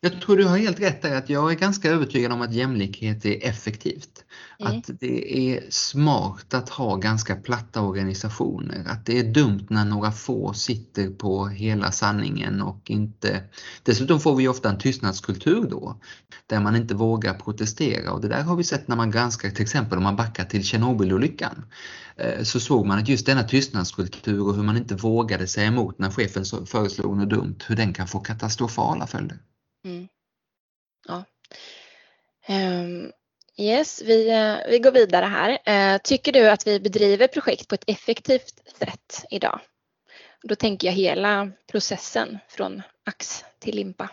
[0.00, 3.24] Jag tror du har helt rätt där att jag är ganska övertygad om att jämlikhet
[3.24, 4.24] är effektivt.
[4.60, 4.78] Mm.
[4.78, 8.84] Att det är smart att ha ganska platta organisationer.
[8.86, 13.42] Att det är dumt när några få sitter på hela sanningen och inte...
[13.82, 16.00] Dessutom får vi ofta en tystnadskultur då.
[16.46, 19.62] Där man inte vågar protestera och det där har vi sett när man granskar till
[19.62, 21.64] exempel om man backar till Tjernobylolyckan.
[22.16, 25.98] Eh, så såg man att just denna tystnadskultur och hur man inte vågade säga emot
[25.98, 29.38] när chefen föreslog något dumt, hur den kan få katastrofala följder.
[29.84, 30.08] Mm.
[31.08, 31.24] Ja.
[32.48, 33.12] Um,
[33.56, 35.50] yes, vi, uh, vi går vidare här.
[35.50, 39.60] Uh, tycker du att vi bedriver projekt på ett effektivt sätt idag?
[40.42, 44.10] Då tänker jag hela processen från ax till limpa.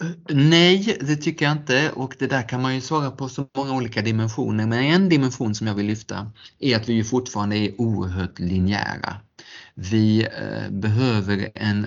[0.00, 3.48] Eh, nej, det tycker jag inte och det där kan man ju svara på så
[3.56, 4.66] många olika dimensioner.
[4.66, 9.16] Men en dimension som jag vill lyfta är att vi fortfarande är oerhört linjära.
[9.74, 10.28] Vi
[10.70, 11.86] behöver en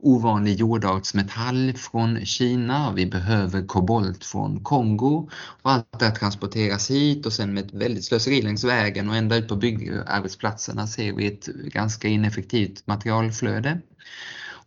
[0.00, 5.28] ovanlig jordartsmetall från Kina, vi behöver kobolt från Kongo.
[5.62, 9.08] Och allt det transporteras hit och sen med ett väldigt slöseri längs vägen.
[9.08, 13.80] Och ända ut på byggarbetsplatserna ser vi ett ganska ineffektivt materialflöde.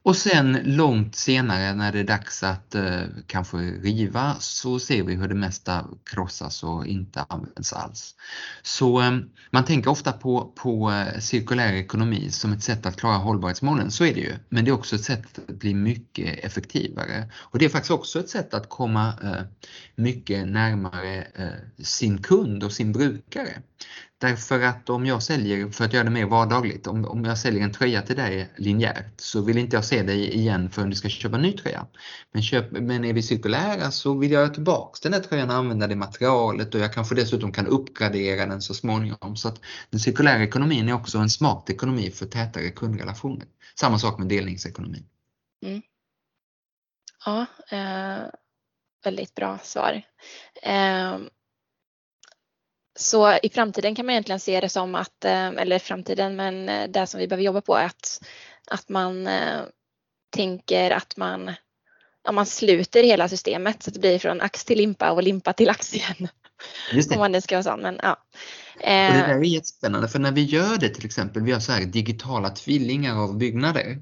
[0.03, 5.15] Och sen långt senare när det är dags att eh, kanske riva så ser vi
[5.15, 8.15] hur det mesta krossas och inte används alls.
[8.61, 9.17] Så eh,
[9.51, 14.05] man tänker ofta på, på eh, cirkulär ekonomi som ett sätt att klara hållbarhetsmålen, så
[14.05, 14.33] är det ju.
[14.49, 17.31] Men det är också ett sätt att bli mycket effektivare.
[17.35, 19.41] Och det är faktiskt också ett sätt att komma eh,
[19.95, 23.61] mycket närmare eh, sin kund och sin brukare.
[24.19, 27.63] Därför att om jag säljer, för att göra det mer vardagligt, om, om jag säljer
[27.63, 31.09] en tröja till dig linjärt så vill inte jag se dig igen förrän du ska
[31.09, 31.87] köpa en ny tröja.
[32.31, 35.55] Men, köp, men är vi cirkulära så vill jag ha tillbaks den där tröjan och
[35.55, 39.35] använda det materialet och jag kanske dessutom kan uppgradera den så småningom.
[39.35, 43.47] Så att den cirkulära ekonomin är också en smart ekonomi för tätare kundrelationer.
[43.75, 45.03] Samma sak med delningsekonomi.
[45.65, 45.81] Mm.
[47.25, 48.23] Ja, eh,
[49.03, 50.01] väldigt bra svar.
[50.63, 51.17] Eh,
[52.99, 57.07] så i framtiden kan man egentligen se det som att, eh, eller framtiden, men det
[57.07, 58.21] som vi behöver jobba på är att,
[58.67, 59.61] att man eh,
[60.35, 61.51] tänker att man,
[62.23, 65.53] ja, man sluter hela systemet så att det blir från ax till limpa och limpa
[65.53, 66.27] till ax igen.
[66.93, 67.15] Just det.
[67.15, 68.11] Om man nu ska vara sån, men ja.
[68.75, 71.71] Och det där är jättespännande för när vi gör det till exempel, vi har så
[71.71, 74.01] här digitala tvillingar av byggnader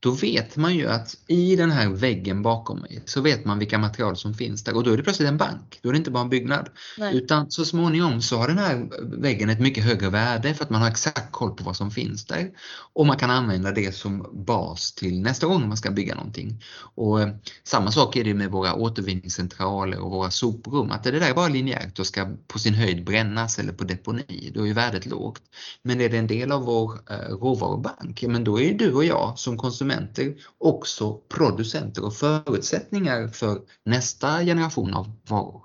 [0.00, 3.78] då vet man ju att i den här väggen bakom mig så vet man vilka
[3.78, 5.78] material som finns där och då är det plötsligt en bank.
[5.82, 6.68] Då är det inte bara en byggnad.
[6.98, 7.16] Nej.
[7.16, 8.88] Utan så småningom så har den här
[9.20, 12.24] väggen ett mycket högre värde för att man har exakt koll på vad som finns
[12.24, 12.50] där.
[12.92, 16.62] Och man kan använda det som bas till nästa gång man ska bygga någonting.
[16.94, 17.28] Och eh,
[17.64, 20.90] samma sak är det med våra återvinningscentraler och våra soprum.
[20.90, 24.52] Att det där är bara linjärt och ska på sin höjd brännas eller på deponi.
[24.54, 25.42] Då är värdet lågt.
[25.82, 29.38] Men är det en del av vår eh, råvarubank, men då är du och jag
[29.38, 35.62] som konsumenter konsumenter också producenter och förutsättningar för nästa generation av varor.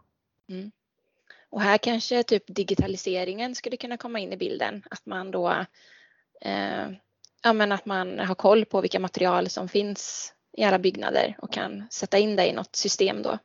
[0.50, 0.72] Mm.
[1.50, 5.50] Och här kanske typ digitaliseringen skulle kunna komma in i bilden, att man då
[6.42, 6.90] eh,
[7.44, 11.54] ja, men att man har koll på vilka material som finns i alla byggnader och
[11.54, 13.38] kan sätta in det i något system då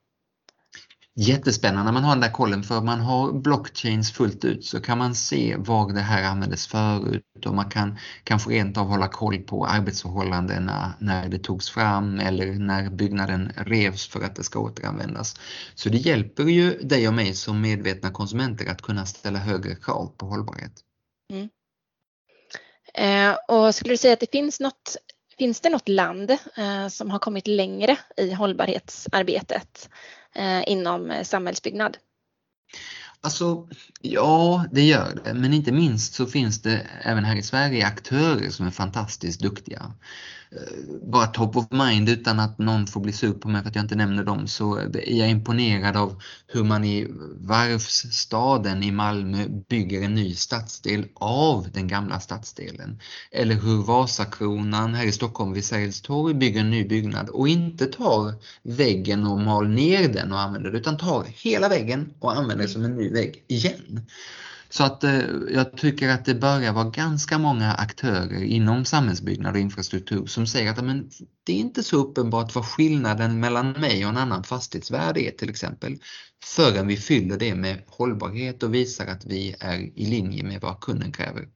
[1.20, 4.98] jättespännande när man har den där kollen för man har blockchains fullt ut så kan
[4.98, 9.38] man se var det här användes förut och man kan kanske rent av hålla koll
[9.38, 15.40] på arbetsförhållandena när det togs fram eller när byggnaden revs för att det ska återanvändas.
[15.74, 20.12] Så det hjälper ju dig och mig som medvetna konsumenter att kunna ställa högre krav
[20.16, 20.72] på hållbarhet.
[21.32, 21.48] Mm.
[22.94, 24.96] Eh, och skulle du säga att det finns något
[25.38, 29.88] Finns det något land eh, som har kommit längre i hållbarhetsarbetet
[30.34, 31.96] Eh, inom eh, samhällsbyggnad?
[33.20, 33.68] Alltså,
[34.00, 38.50] ja det gör det, men inte minst så finns det även här i Sverige aktörer
[38.50, 39.92] som är fantastiskt duktiga.
[40.50, 43.74] Eh, bara top of mind utan att någon får bli sur på mig för att
[43.74, 47.06] jag inte nämner dem så eh, är jag imponerad av hur man i
[47.40, 53.00] varvsstaden i Malmö bygger en ny stadsdel av den gamla stadsdelen.
[53.30, 57.86] Eller hur Vasakronan här i Stockholm vid Sergels torg bygger en ny byggnad och inte
[57.86, 62.64] tar väggen och mal ner den och använder den, utan tar hela väggen och använder
[62.64, 64.06] det som en ny vägg igen.
[64.70, 69.60] Så att eh, jag tycker att det börjar vara ganska många aktörer inom samhällsbyggnad och
[69.60, 71.10] infrastruktur som säger att men,
[71.44, 75.50] det är inte så uppenbart vad skillnaden mellan mig och en annan fastighetsvärde är till
[75.50, 75.98] exempel
[76.44, 80.80] förrän vi fyller det med hållbarhet och visar att vi är i linje med vad
[80.80, 81.48] kunden kräver.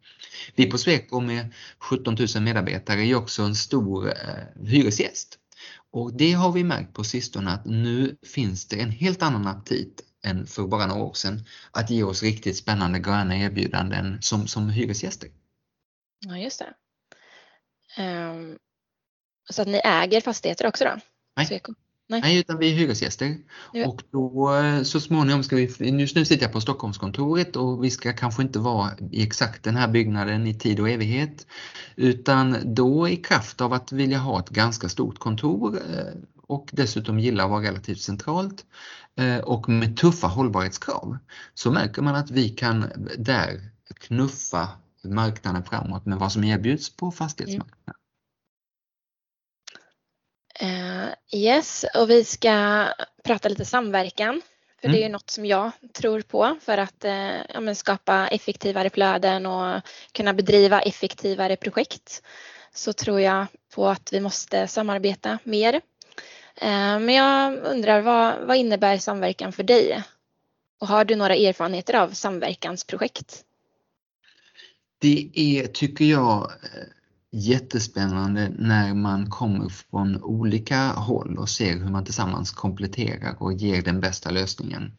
[0.57, 5.39] Vi på Sweco med 17 000 medarbetare är också en stor eh, hyresgäst
[5.93, 10.03] och det har vi märkt på sistone att nu finns det en helt annan aptit
[10.23, 14.70] än för bara några år sedan att ge oss riktigt spännande gröna erbjudanden som, som
[14.70, 15.29] hyresgäster.
[16.27, 16.75] Ja, just det.
[18.03, 18.59] Um,
[19.51, 20.97] så att ni äger fastigheter också då?
[21.37, 21.62] Nej.
[22.12, 22.20] Nej.
[22.20, 23.37] Nej, utan vi är hyresgäster.
[23.73, 23.87] Ja.
[23.87, 25.62] Och då eh, så småningom ska vi,
[26.01, 29.77] just nu sitter jag på Stockholmskontoret och vi ska kanske inte vara i exakt den
[29.77, 31.47] här byggnaden i tid och evighet.
[31.97, 36.14] Utan då i kraft av att vilja ha ett ganska stort kontor eh,
[36.47, 38.64] och dessutom gilla att vara relativt centralt
[39.45, 41.19] och med tuffa hållbarhetskrav
[41.55, 43.61] så märker man att vi kan där
[44.01, 44.69] knuffa
[45.05, 47.95] marknaden framåt med vad som erbjuds på fastighetsmarknaden.
[50.63, 52.87] Uh, yes, och vi ska
[53.25, 54.43] prata lite samverkan.
[54.81, 54.97] För mm.
[54.97, 55.13] det är mm.
[55.13, 59.83] något som jag tror på för att uh, ja, skapa effektivare flöden och
[60.13, 62.23] kunna bedriva effektivare projekt.
[62.75, 65.91] Så tror jag på att vi måste samarbeta mer Eh,
[66.57, 70.03] Eh, men jag undrar vad, vad innebär samverkan för dig?
[70.80, 73.44] Och har du några erfarenheter av samverkansprojekt?
[74.98, 76.86] Det är, tycker jag, eh,
[77.33, 83.83] jättespännande när man kommer från olika håll och ser hur man tillsammans kompletterar och ger
[83.83, 84.93] den bästa lösningen.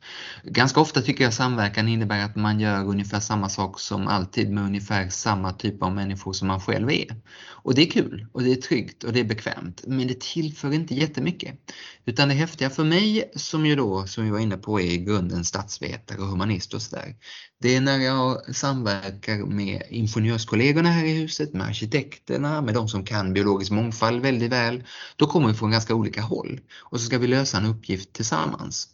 [0.43, 4.63] Ganska ofta tycker jag samverkan innebär att man gör ungefär samma sak som alltid med
[4.63, 7.15] ungefär samma typ av människor som man själv är.
[7.49, 10.73] Och det är kul och det är tryggt och det är bekvämt men det tillför
[10.73, 11.59] inte jättemycket.
[12.05, 14.97] Utan det häftiga för mig som ju då, som vi var inne på, är i
[14.97, 17.15] grunden statsvetare och humanist och sådär.
[17.63, 23.05] Det är när jag samverkar med ingenjörskollegorna här i huset, med arkitekterna, med de som
[23.05, 24.83] kan biologisk mångfald väldigt väl.
[25.15, 28.87] Då kommer vi från ganska olika håll och så ska vi lösa en uppgift tillsammans.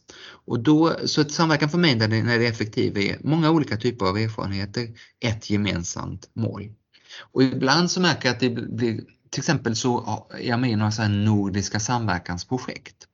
[0.46, 3.52] Och då, så ett samverkan för mig när det, när det är effektiv är många
[3.52, 4.88] olika typer av erfarenheter,
[5.20, 6.70] ett gemensamt mål.
[7.32, 10.76] Och ibland så märker jag att det blir, till exempel så är jag med i
[10.76, 13.09] några så nordiska samverkansprojekt.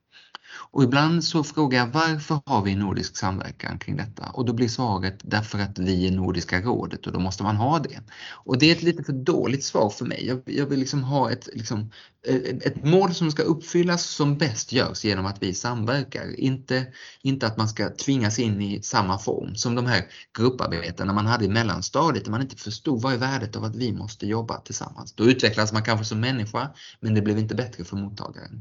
[0.76, 4.30] Och ibland så frågar jag varför har vi nordisk samverkan kring detta?
[4.30, 7.78] Och då blir svaret därför att vi är Nordiska rådet och då måste man ha
[7.78, 8.00] det.
[8.30, 10.26] Och det är ett lite för dåligt svar för mig.
[10.26, 11.90] Jag, jag vill liksom ha ett, liksom,
[12.26, 16.40] eh, ett mål som ska uppfyllas som bäst görs genom att vi samverkar.
[16.40, 16.86] Inte,
[17.22, 20.04] inte att man ska tvingas in i samma form som de här
[20.38, 23.92] grupparbetena man hade i mellanstadiet där man inte förstod vad är värdet av att vi
[23.92, 25.12] måste jobba tillsammans.
[25.12, 26.70] Då utvecklas man kanske som människa
[27.00, 28.60] men det blev inte bättre för mottagaren.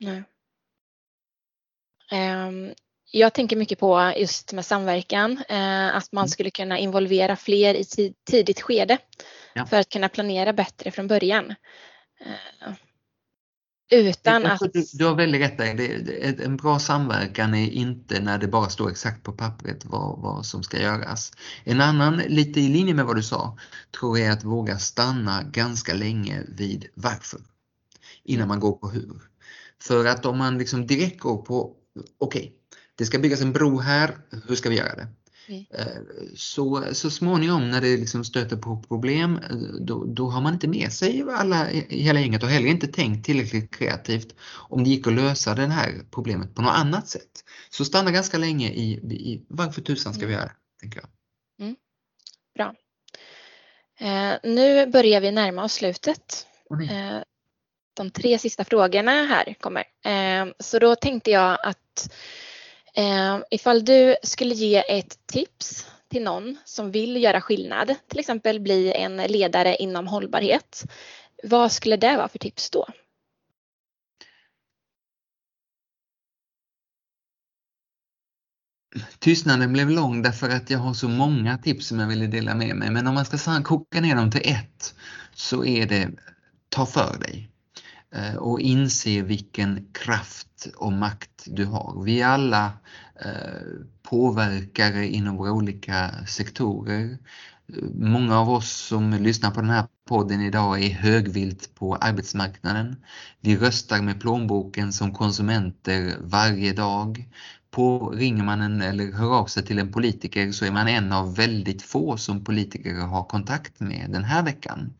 [0.00, 0.24] Nej.
[2.10, 2.72] Ehm,
[3.12, 6.28] jag tänker mycket på just med samverkan, eh, att man mm.
[6.28, 8.98] skulle kunna involvera fler i tidigt skede
[9.54, 9.66] ja.
[9.66, 11.54] för att kunna planera bättre från början.
[12.20, 12.74] Eh,
[13.92, 14.60] utan att...
[14.72, 16.40] Du, du har väldigt rätt där.
[16.44, 20.62] En bra samverkan är inte när det bara står exakt på pappret vad, vad som
[20.62, 21.32] ska göras.
[21.64, 23.58] En annan, lite i linje med vad du sa,
[23.98, 27.40] tror jag är att våga stanna ganska länge vid varför
[28.24, 29.22] innan man går på hur.
[29.82, 31.76] För att om man liksom direkt går på,
[32.18, 32.52] okej, okay,
[32.94, 34.18] det ska byggas en bro här,
[34.48, 35.08] hur ska vi göra det?
[35.48, 35.64] Mm.
[35.70, 36.02] Eh,
[36.36, 40.68] så, så småningom när det liksom stöter på problem eh, då, då, har man inte
[40.68, 44.34] med sig alla, hela gänget och heller inte tänkt tillräckligt kreativt
[44.68, 47.44] om det gick att lösa det här problemet på något annat sätt.
[47.70, 50.38] Så stanna ganska länge i, i varför tusan ska vi mm.
[50.38, 50.80] göra det?
[50.80, 51.08] Tänker jag.
[51.66, 51.76] Mm.
[52.54, 52.74] Bra.
[54.00, 56.46] Eh, nu börjar vi närma oss slutet.
[56.90, 57.22] Eh,
[58.00, 59.84] de tre sista frågorna här kommer.
[60.04, 62.10] Ehm, så då tänkte jag att
[62.94, 68.60] ehm, ifall du skulle ge ett tips till någon som vill göra skillnad, till exempel
[68.60, 70.84] bli en ledare inom hållbarhet.
[71.42, 72.86] Vad skulle det vara för tips då?
[79.18, 82.76] Tystnaden blev lång därför att jag har så många tips som jag ville dela med
[82.76, 82.90] mig.
[82.90, 84.94] Men om man ska koka ner dem till ett
[85.34, 86.10] så är det
[86.68, 87.50] ta för dig.
[88.14, 92.02] Eh, och inse vilken kraft och makt du har.
[92.04, 92.72] Vi är alla
[93.24, 93.62] eh,
[94.02, 97.18] påverkare inom våra olika sektorer.
[97.94, 102.96] Många av oss som lyssnar på den här podden idag är högvilt på arbetsmarknaden.
[103.40, 107.28] Vi röstar med plånboken som konsumenter varje dag
[107.70, 111.12] på, ringer man en, eller hör av sig till en politiker så är man en
[111.12, 114.92] av väldigt få som politiker har kontakt med den här veckan.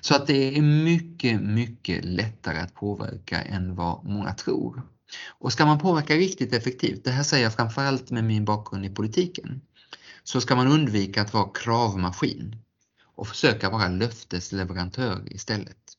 [0.00, 4.82] Så att det är mycket, mycket lättare att påverka än vad många tror.
[5.28, 8.90] Och ska man påverka riktigt effektivt, det här säger jag framförallt med min bakgrund i
[8.90, 9.60] politiken,
[10.24, 12.56] så ska man undvika att vara kravmaskin
[13.14, 15.89] och försöka vara löftesleverantör istället.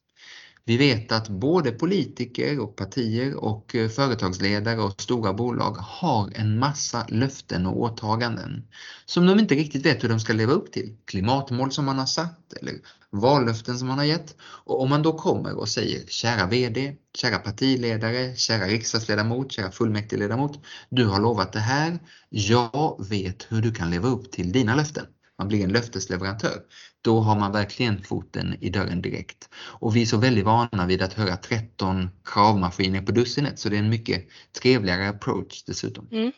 [0.65, 6.59] Vi vet att både politiker och partier och eh, företagsledare och stora bolag har en
[6.59, 8.67] massa löften och åtaganden
[9.05, 10.97] som de inte riktigt vet hur de ska leva upp till.
[11.05, 12.73] Klimatmål som man har satt eller
[13.09, 14.35] vallöften som man har gett.
[14.41, 20.59] Och om man då kommer och säger kära VD, kära partiledare, kära riksdagsledamot, kära fullmäktigeledamot.
[20.89, 21.99] Du har lovat det här.
[22.29, 25.05] Jag vet hur du kan leva upp till dina löften
[25.41, 26.61] man blir en löftesleverantör,
[27.01, 29.49] då har man verkligen foten i dörren direkt.
[29.53, 33.75] Och vi är så väldigt vana vid att höra 13 kravmaskiner på dussinet så det
[33.75, 34.27] är en mycket
[34.61, 36.07] trevligare approach dessutom.
[36.11, 36.31] Mm.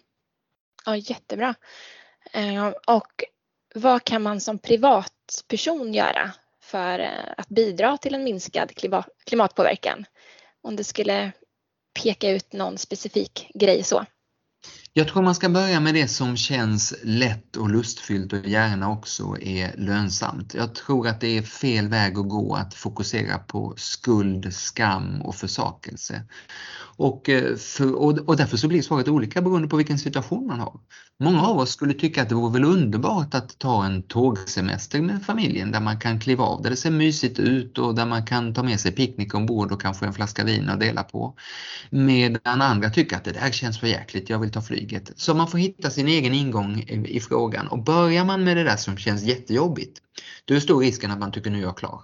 [0.86, 1.56] Ja, jättebra.
[2.34, 3.24] Eh, och
[3.76, 6.32] vad kan man som privatperson göra
[6.64, 8.72] för eh, att bidra till en minskad
[9.26, 10.06] klimatpåverkan?
[10.62, 11.32] Om du skulle
[12.04, 14.06] peka ut någon specifik grej så.
[14.96, 19.38] Jag tror man ska börja med det som känns lätt och lustfyllt och gärna också
[19.42, 20.54] är lönsamt.
[20.54, 25.36] Jag tror att det är fel väg att gå att fokusera på skuld, skam och
[25.36, 26.24] försakelse.
[26.96, 30.80] Och, eh, för, och, därför så blir svaret olika beroende på vilken situation man har.
[31.20, 35.24] Många av oss skulle tycka att det vore väl underbart att ta en tågsemester med
[35.24, 38.54] familjen där man kan kliva av, där det ser mysigt ut och där man kan
[38.54, 41.36] ta med sig picknick ombord och kanske en flaska vin att dela på.
[41.90, 45.12] Medan andra tycker att det där känns för jäkligt, jag vill ta flyget.
[45.16, 48.64] Så man får hitta sin egen ingång i, i frågan och börjar man med det
[48.64, 50.02] där som känns jättejobbigt,
[50.46, 52.02] då är stor risken att man tycker nu är jag klar.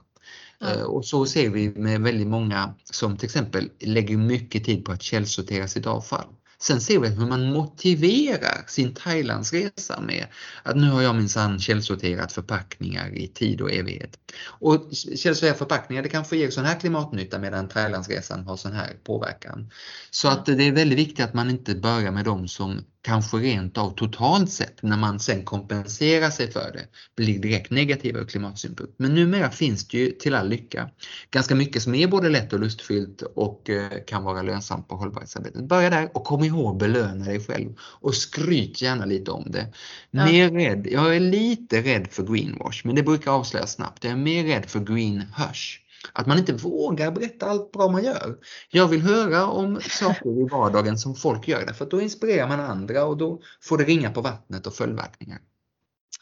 [0.61, 0.85] Mm.
[0.85, 5.01] Och så ser vi med väldigt många som till exempel lägger mycket tid på att
[5.01, 6.25] källsortera sitt avfall.
[6.61, 10.25] Sen ser vi hur man motiverar sin Thailandsresa med
[10.63, 14.17] att nu har jag minsann källsorterat förpackningar i tid och evighet.
[14.45, 19.69] Och källsorterade förpackningar det kanske ger sån här klimatnytta medan Thailandsresan har sån här påverkan.
[20.11, 23.77] Så att det är väldigt viktigt att man inte börjar med de som kanske rent
[23.77, 28.93] av totalt sett när man sen kompenserar sig för det blir direkt negativa ur klimatsynpunkt.
[28.97, 30.89] Men numera finns det ju till all lycka
[31.31, 35.63] ganska mycket som är både lätt och lustfyllt och eh, kan vara lönsamt på hållbarhetsarbetet.
[35.63, 39.73] Börja där och kom ihåg belöna dig själv och skryt gärna lite om det.
[40.11, 40.69] Mer ja.
[40.69, 44.03] rädd, jag är lite rädd för greenwash men det brukar avslöjas snabbt.
[44.03, 48.03] Jag är mer rädd för green hush Att man inte vågar berätta allt bra man
[48.03, 48.37] gör.
[48.69, 52.59] Jag vill höra om saker i vardagen som folk gör därför att då inspirerar man
[52.59, 55.39] andra och då får det ringa på vattnet och följdverkningar.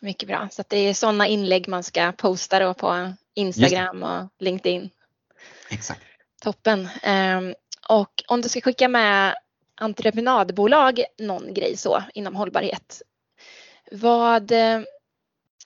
[0.02, 4.90] Mycket bra, så det är sådana inlägg man ska posta då på Instagram och LinkedIn.
[5.70, 6.02] Exakt.
[6.42, 6.90] Toppen.
[7.04, 7.54] Ehm,
[7.90, 9.36] och om du ska skicka med
[9.76, 13.02] entreprenadbolag någon grej så inom hållbarhet.
[13.92, 14.82] Vad, eh,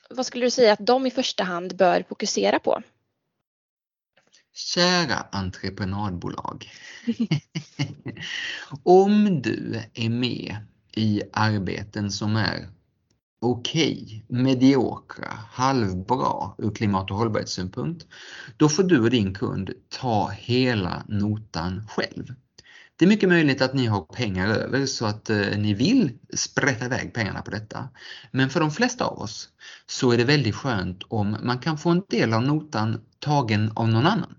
[0.10, 2.82] vad skulle du säga att de i första hand bör fokusera på?
[4.66, 6.70] Kära entreprenadbolag.
[8.84, 10.56] Om du är med
[10.96, 12.70] i arbeten som är
[13.42, 18.08] okej, okay, mediokra, halvbra ur klimat och hållbarhetssynpunkt,
[18.58, 22.34] då får du och din kund ta hela notan själv.
[22.96, 26.86] Det är mycket möjligt att ni har pengar över så att eh, ni vill sprätta
[26.86, 27.90] iväg pengarna på detta.
[28.32, 29.50] Men för de flesta av oss
[29.86, 33.88] så är det väldigt skönt om man kan få en del av notan tagen av
[33.88, 34.36] någon annan.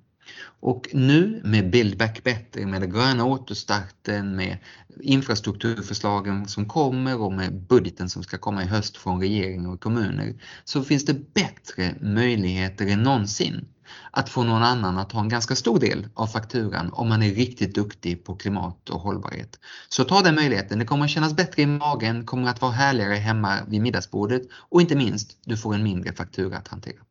[0.63, 4.59] Och nu med Build Back Better, med den gröna återstarten, med
[5.01, 10.35] infrastrukturförslagen som kommer och med budgeten som ska komma i höst från regering och kommuner
[10.65, 13.69] så finns det bättre möjligheter än någonsin
[14.11, 17.35] att få någon annan att ha en ganska stor del av fakturan om man är
[17.35, 19.59] riktigt duktig på klimat och hållbarhet.
[19.89, 23.15] Så ta den möjligheten, det kommer att kännas bättre i magen, kommer att vara härligare
[23.15, 27.03] hemma vid middagsbordet och inte minst, du får en mindre faktura att hantera.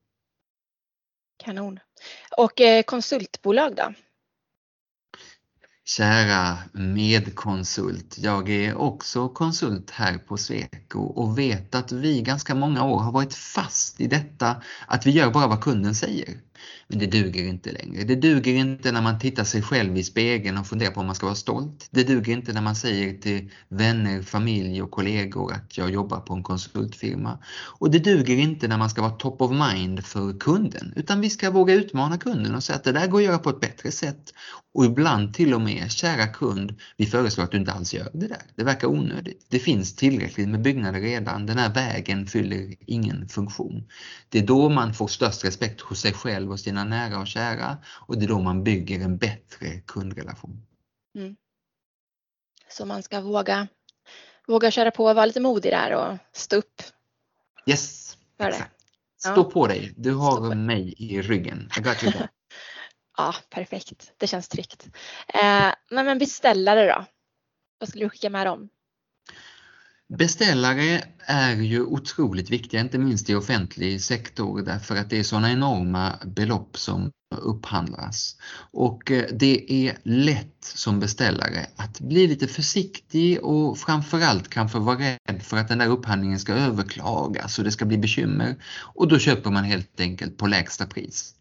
[1.43, 1.79] Kanon.
[2.37, 3.93] Och eh, konsultbolag då?
[5.85, 12.85] Kära medkonsult, jag är också konsult här på Sweco och vet att vi ganska många
[12.85, 16.39] år har varit fast i detta att vi gör bara vad kunden säger.
[16.88, 18.03] Men det duger inte längre.
[18.03, 21.16] Det duger inte när man tittar sig själv i spegeln och funderar på om man
[21.16, 21.88] ska vara stolt.
[21.91, 26.34] Det duger inte när man säger till vänner, familj och kollegor att jag jobbar på
[26.34, 27.39] en konsultfirma.
[27.80, 31.30] Och det duger inte när man ska vara top of mind för kunden, utan vi
[31.30, 33.91] ska våga utmana kunden och säga att det där går att göra på ett bättre
[33.91, 34.34] sätt.
[34.74, 38.28] Och ibland till och med, kära kund, vi föreslår att du inte alls gör det
[38.28, 38.41] där.
[38.55, 39.45] Det verkar onödigt.
[39.49, 41.45] Det finns tillräckligt med byggnader redan.
[41.45, 43.84] Den här vägen fyller ingen funktion.
[44.30, 47.77] Det är då man får störst respekt hos sig själv och sina nära och kära
[47.85, 50.65] och det är då man bygger en bättre kundrelation.
[51.15, 51.35] Mm.
[52.69, 53.67] Så man ska våga,
[54.47, 56.81] våga köra på och vara lite modig där och stå upp.
[57.65, 58.81] Yes, exakt.
[59.17, 59.43] Stå ja.
[59.43, 59.93] på dig.
[59.97, 61.69] Du har mig i ryggen.
[61.77, 62.13] I got you
[63.17, 64.13] ja, perfekt.
[64.17, 64.87] Det känns tryggt.
[65.27, 67.05] Eh, men beställare då?
[67.79, 68.69] Vad skulle du skicka med dem?
[70.18, 75.51] Beställare är ju otroligt viktiga, inte minst i offentlig sektor därför att det är sådana
[75.51, 78.36] enorma belopp som upphandlas.
[78.72, 84.97] Och eh, det är lätt som beställare att bli lite försiktig och framförallt kanske vara
[84.97, 88.55] rädd för att den där upphandlingen ska överklagas och det ska bli bekymmer.
[88.93, 91.36] Och då köper man helt enkelt på lägsta pris.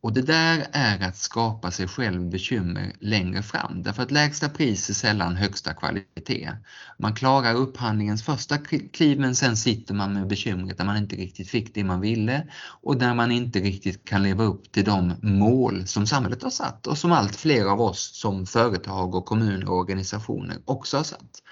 [0.00, 4.90] Och det där är att skapa sig själv bekymmer längre fram därför att lägsta pris
[4.90, 6.50] är sällan högsta kvalitet.
[6.98, 8.58] Man klarar upphandlingens första
[8.92, 12.46] kliv men sen sitter man med bekymret där man inte riktigt fick det man ville
[12.82, 16.86] och där man inte riktigt kan leva upp till de mål som samhället har satt
[16.86, 21.42] och som allt fler av oss som företag och kommuner och organisationer också har satt.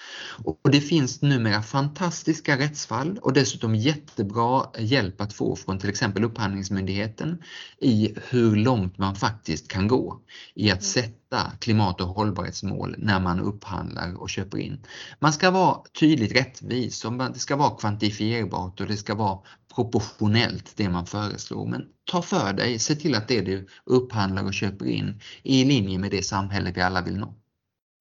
[0.45, 6.25] Och det finns numera fantastiska rättsfall och dessutom jättebra hjälp att få från till exempel
[6.25, 7.43] Upphandlingsmyndigheten
[7.81, 10.21] i hur långt man faktiskt kan gå
[10.55, 10.83] i att mm.
[10.83, 14.85] sätta klimat och hållbarhetsmål när man upphandlar och köper in.
[15.19, 19.39] Man ska vara tydligt rättvis, det ska vara kvantifierbart och det ska vara
[19.75, 21.67] proportionellt det man föreslår.
[21.67, 25.65] Men ta för dig, se till att det du upphandlar och köper in är i
[25.65, 27.35] linje med det samhälle vi alla vill nå.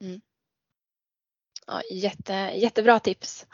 [0.03, 0.21] Mm.
[1.67, 3.45] Ja, jätte, jättebra tips.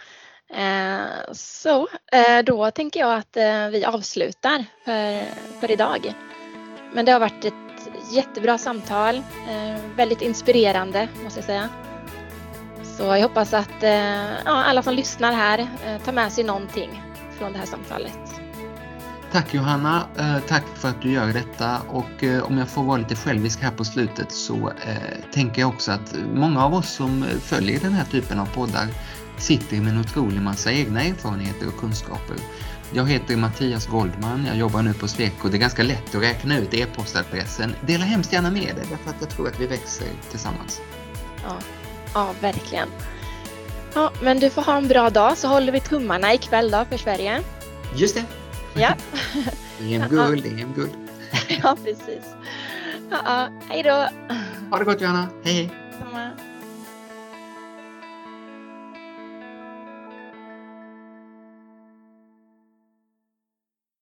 [0.54, 5.26] Eh, så eh, då tänker jag att eh, vi avslutar för,
[5.60, 6.14] för idag.
[6.94, 7.54] Men det har varit ett
[8.12, 9.16] jättebra samtal.
[9.16, 11.70] Eh, väldigt inspirerande måste jag säga.
[12.98, 13.92] Så jag hoppas att eh,
[14.46, 17.04] ja, alla som lyssnar här eh, tar med sig någonting
[17.38, 18.20] från det här samtalet.
[19.32, 20.04] Tack Johanna,
[20.48, 23.84] tack för att du gör detta och om jag får vara lite självisk här på
[23.84, 24.72] slutet så
[25.34, 28.88] tänker jag också att många av oss som följer den här typen av poddar
[29.38, 32.36] sitter med en otrolig massa egna erfarenheter och kunskaper.
[32.94, 35.50] Jag heter Mattias Goldman, jag jobbar nu på Sweco.
[35.50, 37.76] Det är ganska lätt att räkna ut e-postadressen.
[37.88, 40.82] Dela hemskt gärna med dig därför att jag tror att vi växer tillsammans.
[41.44, 41.58] Ja,
[42.14, 42.88] ja verkligen.
[43.94, 46.98] Ja, men du får ha en bra dag så håller vi tummarna ikväll då för
[46.98, 47.42] Sverige.
[47.96, 48.24] Just det.
[48.74, 48.94] Ja.
[49.80, 50.92] EM-guld, EM-guld.
[51.64, 52.26] ja, precis.
[53.12, 54.10] Ja, hej då.
[54.70, 55.28] Ha det gott Johanna.
[55.44, 55.72] Hej hej.
[56.00, 56.32] Samma.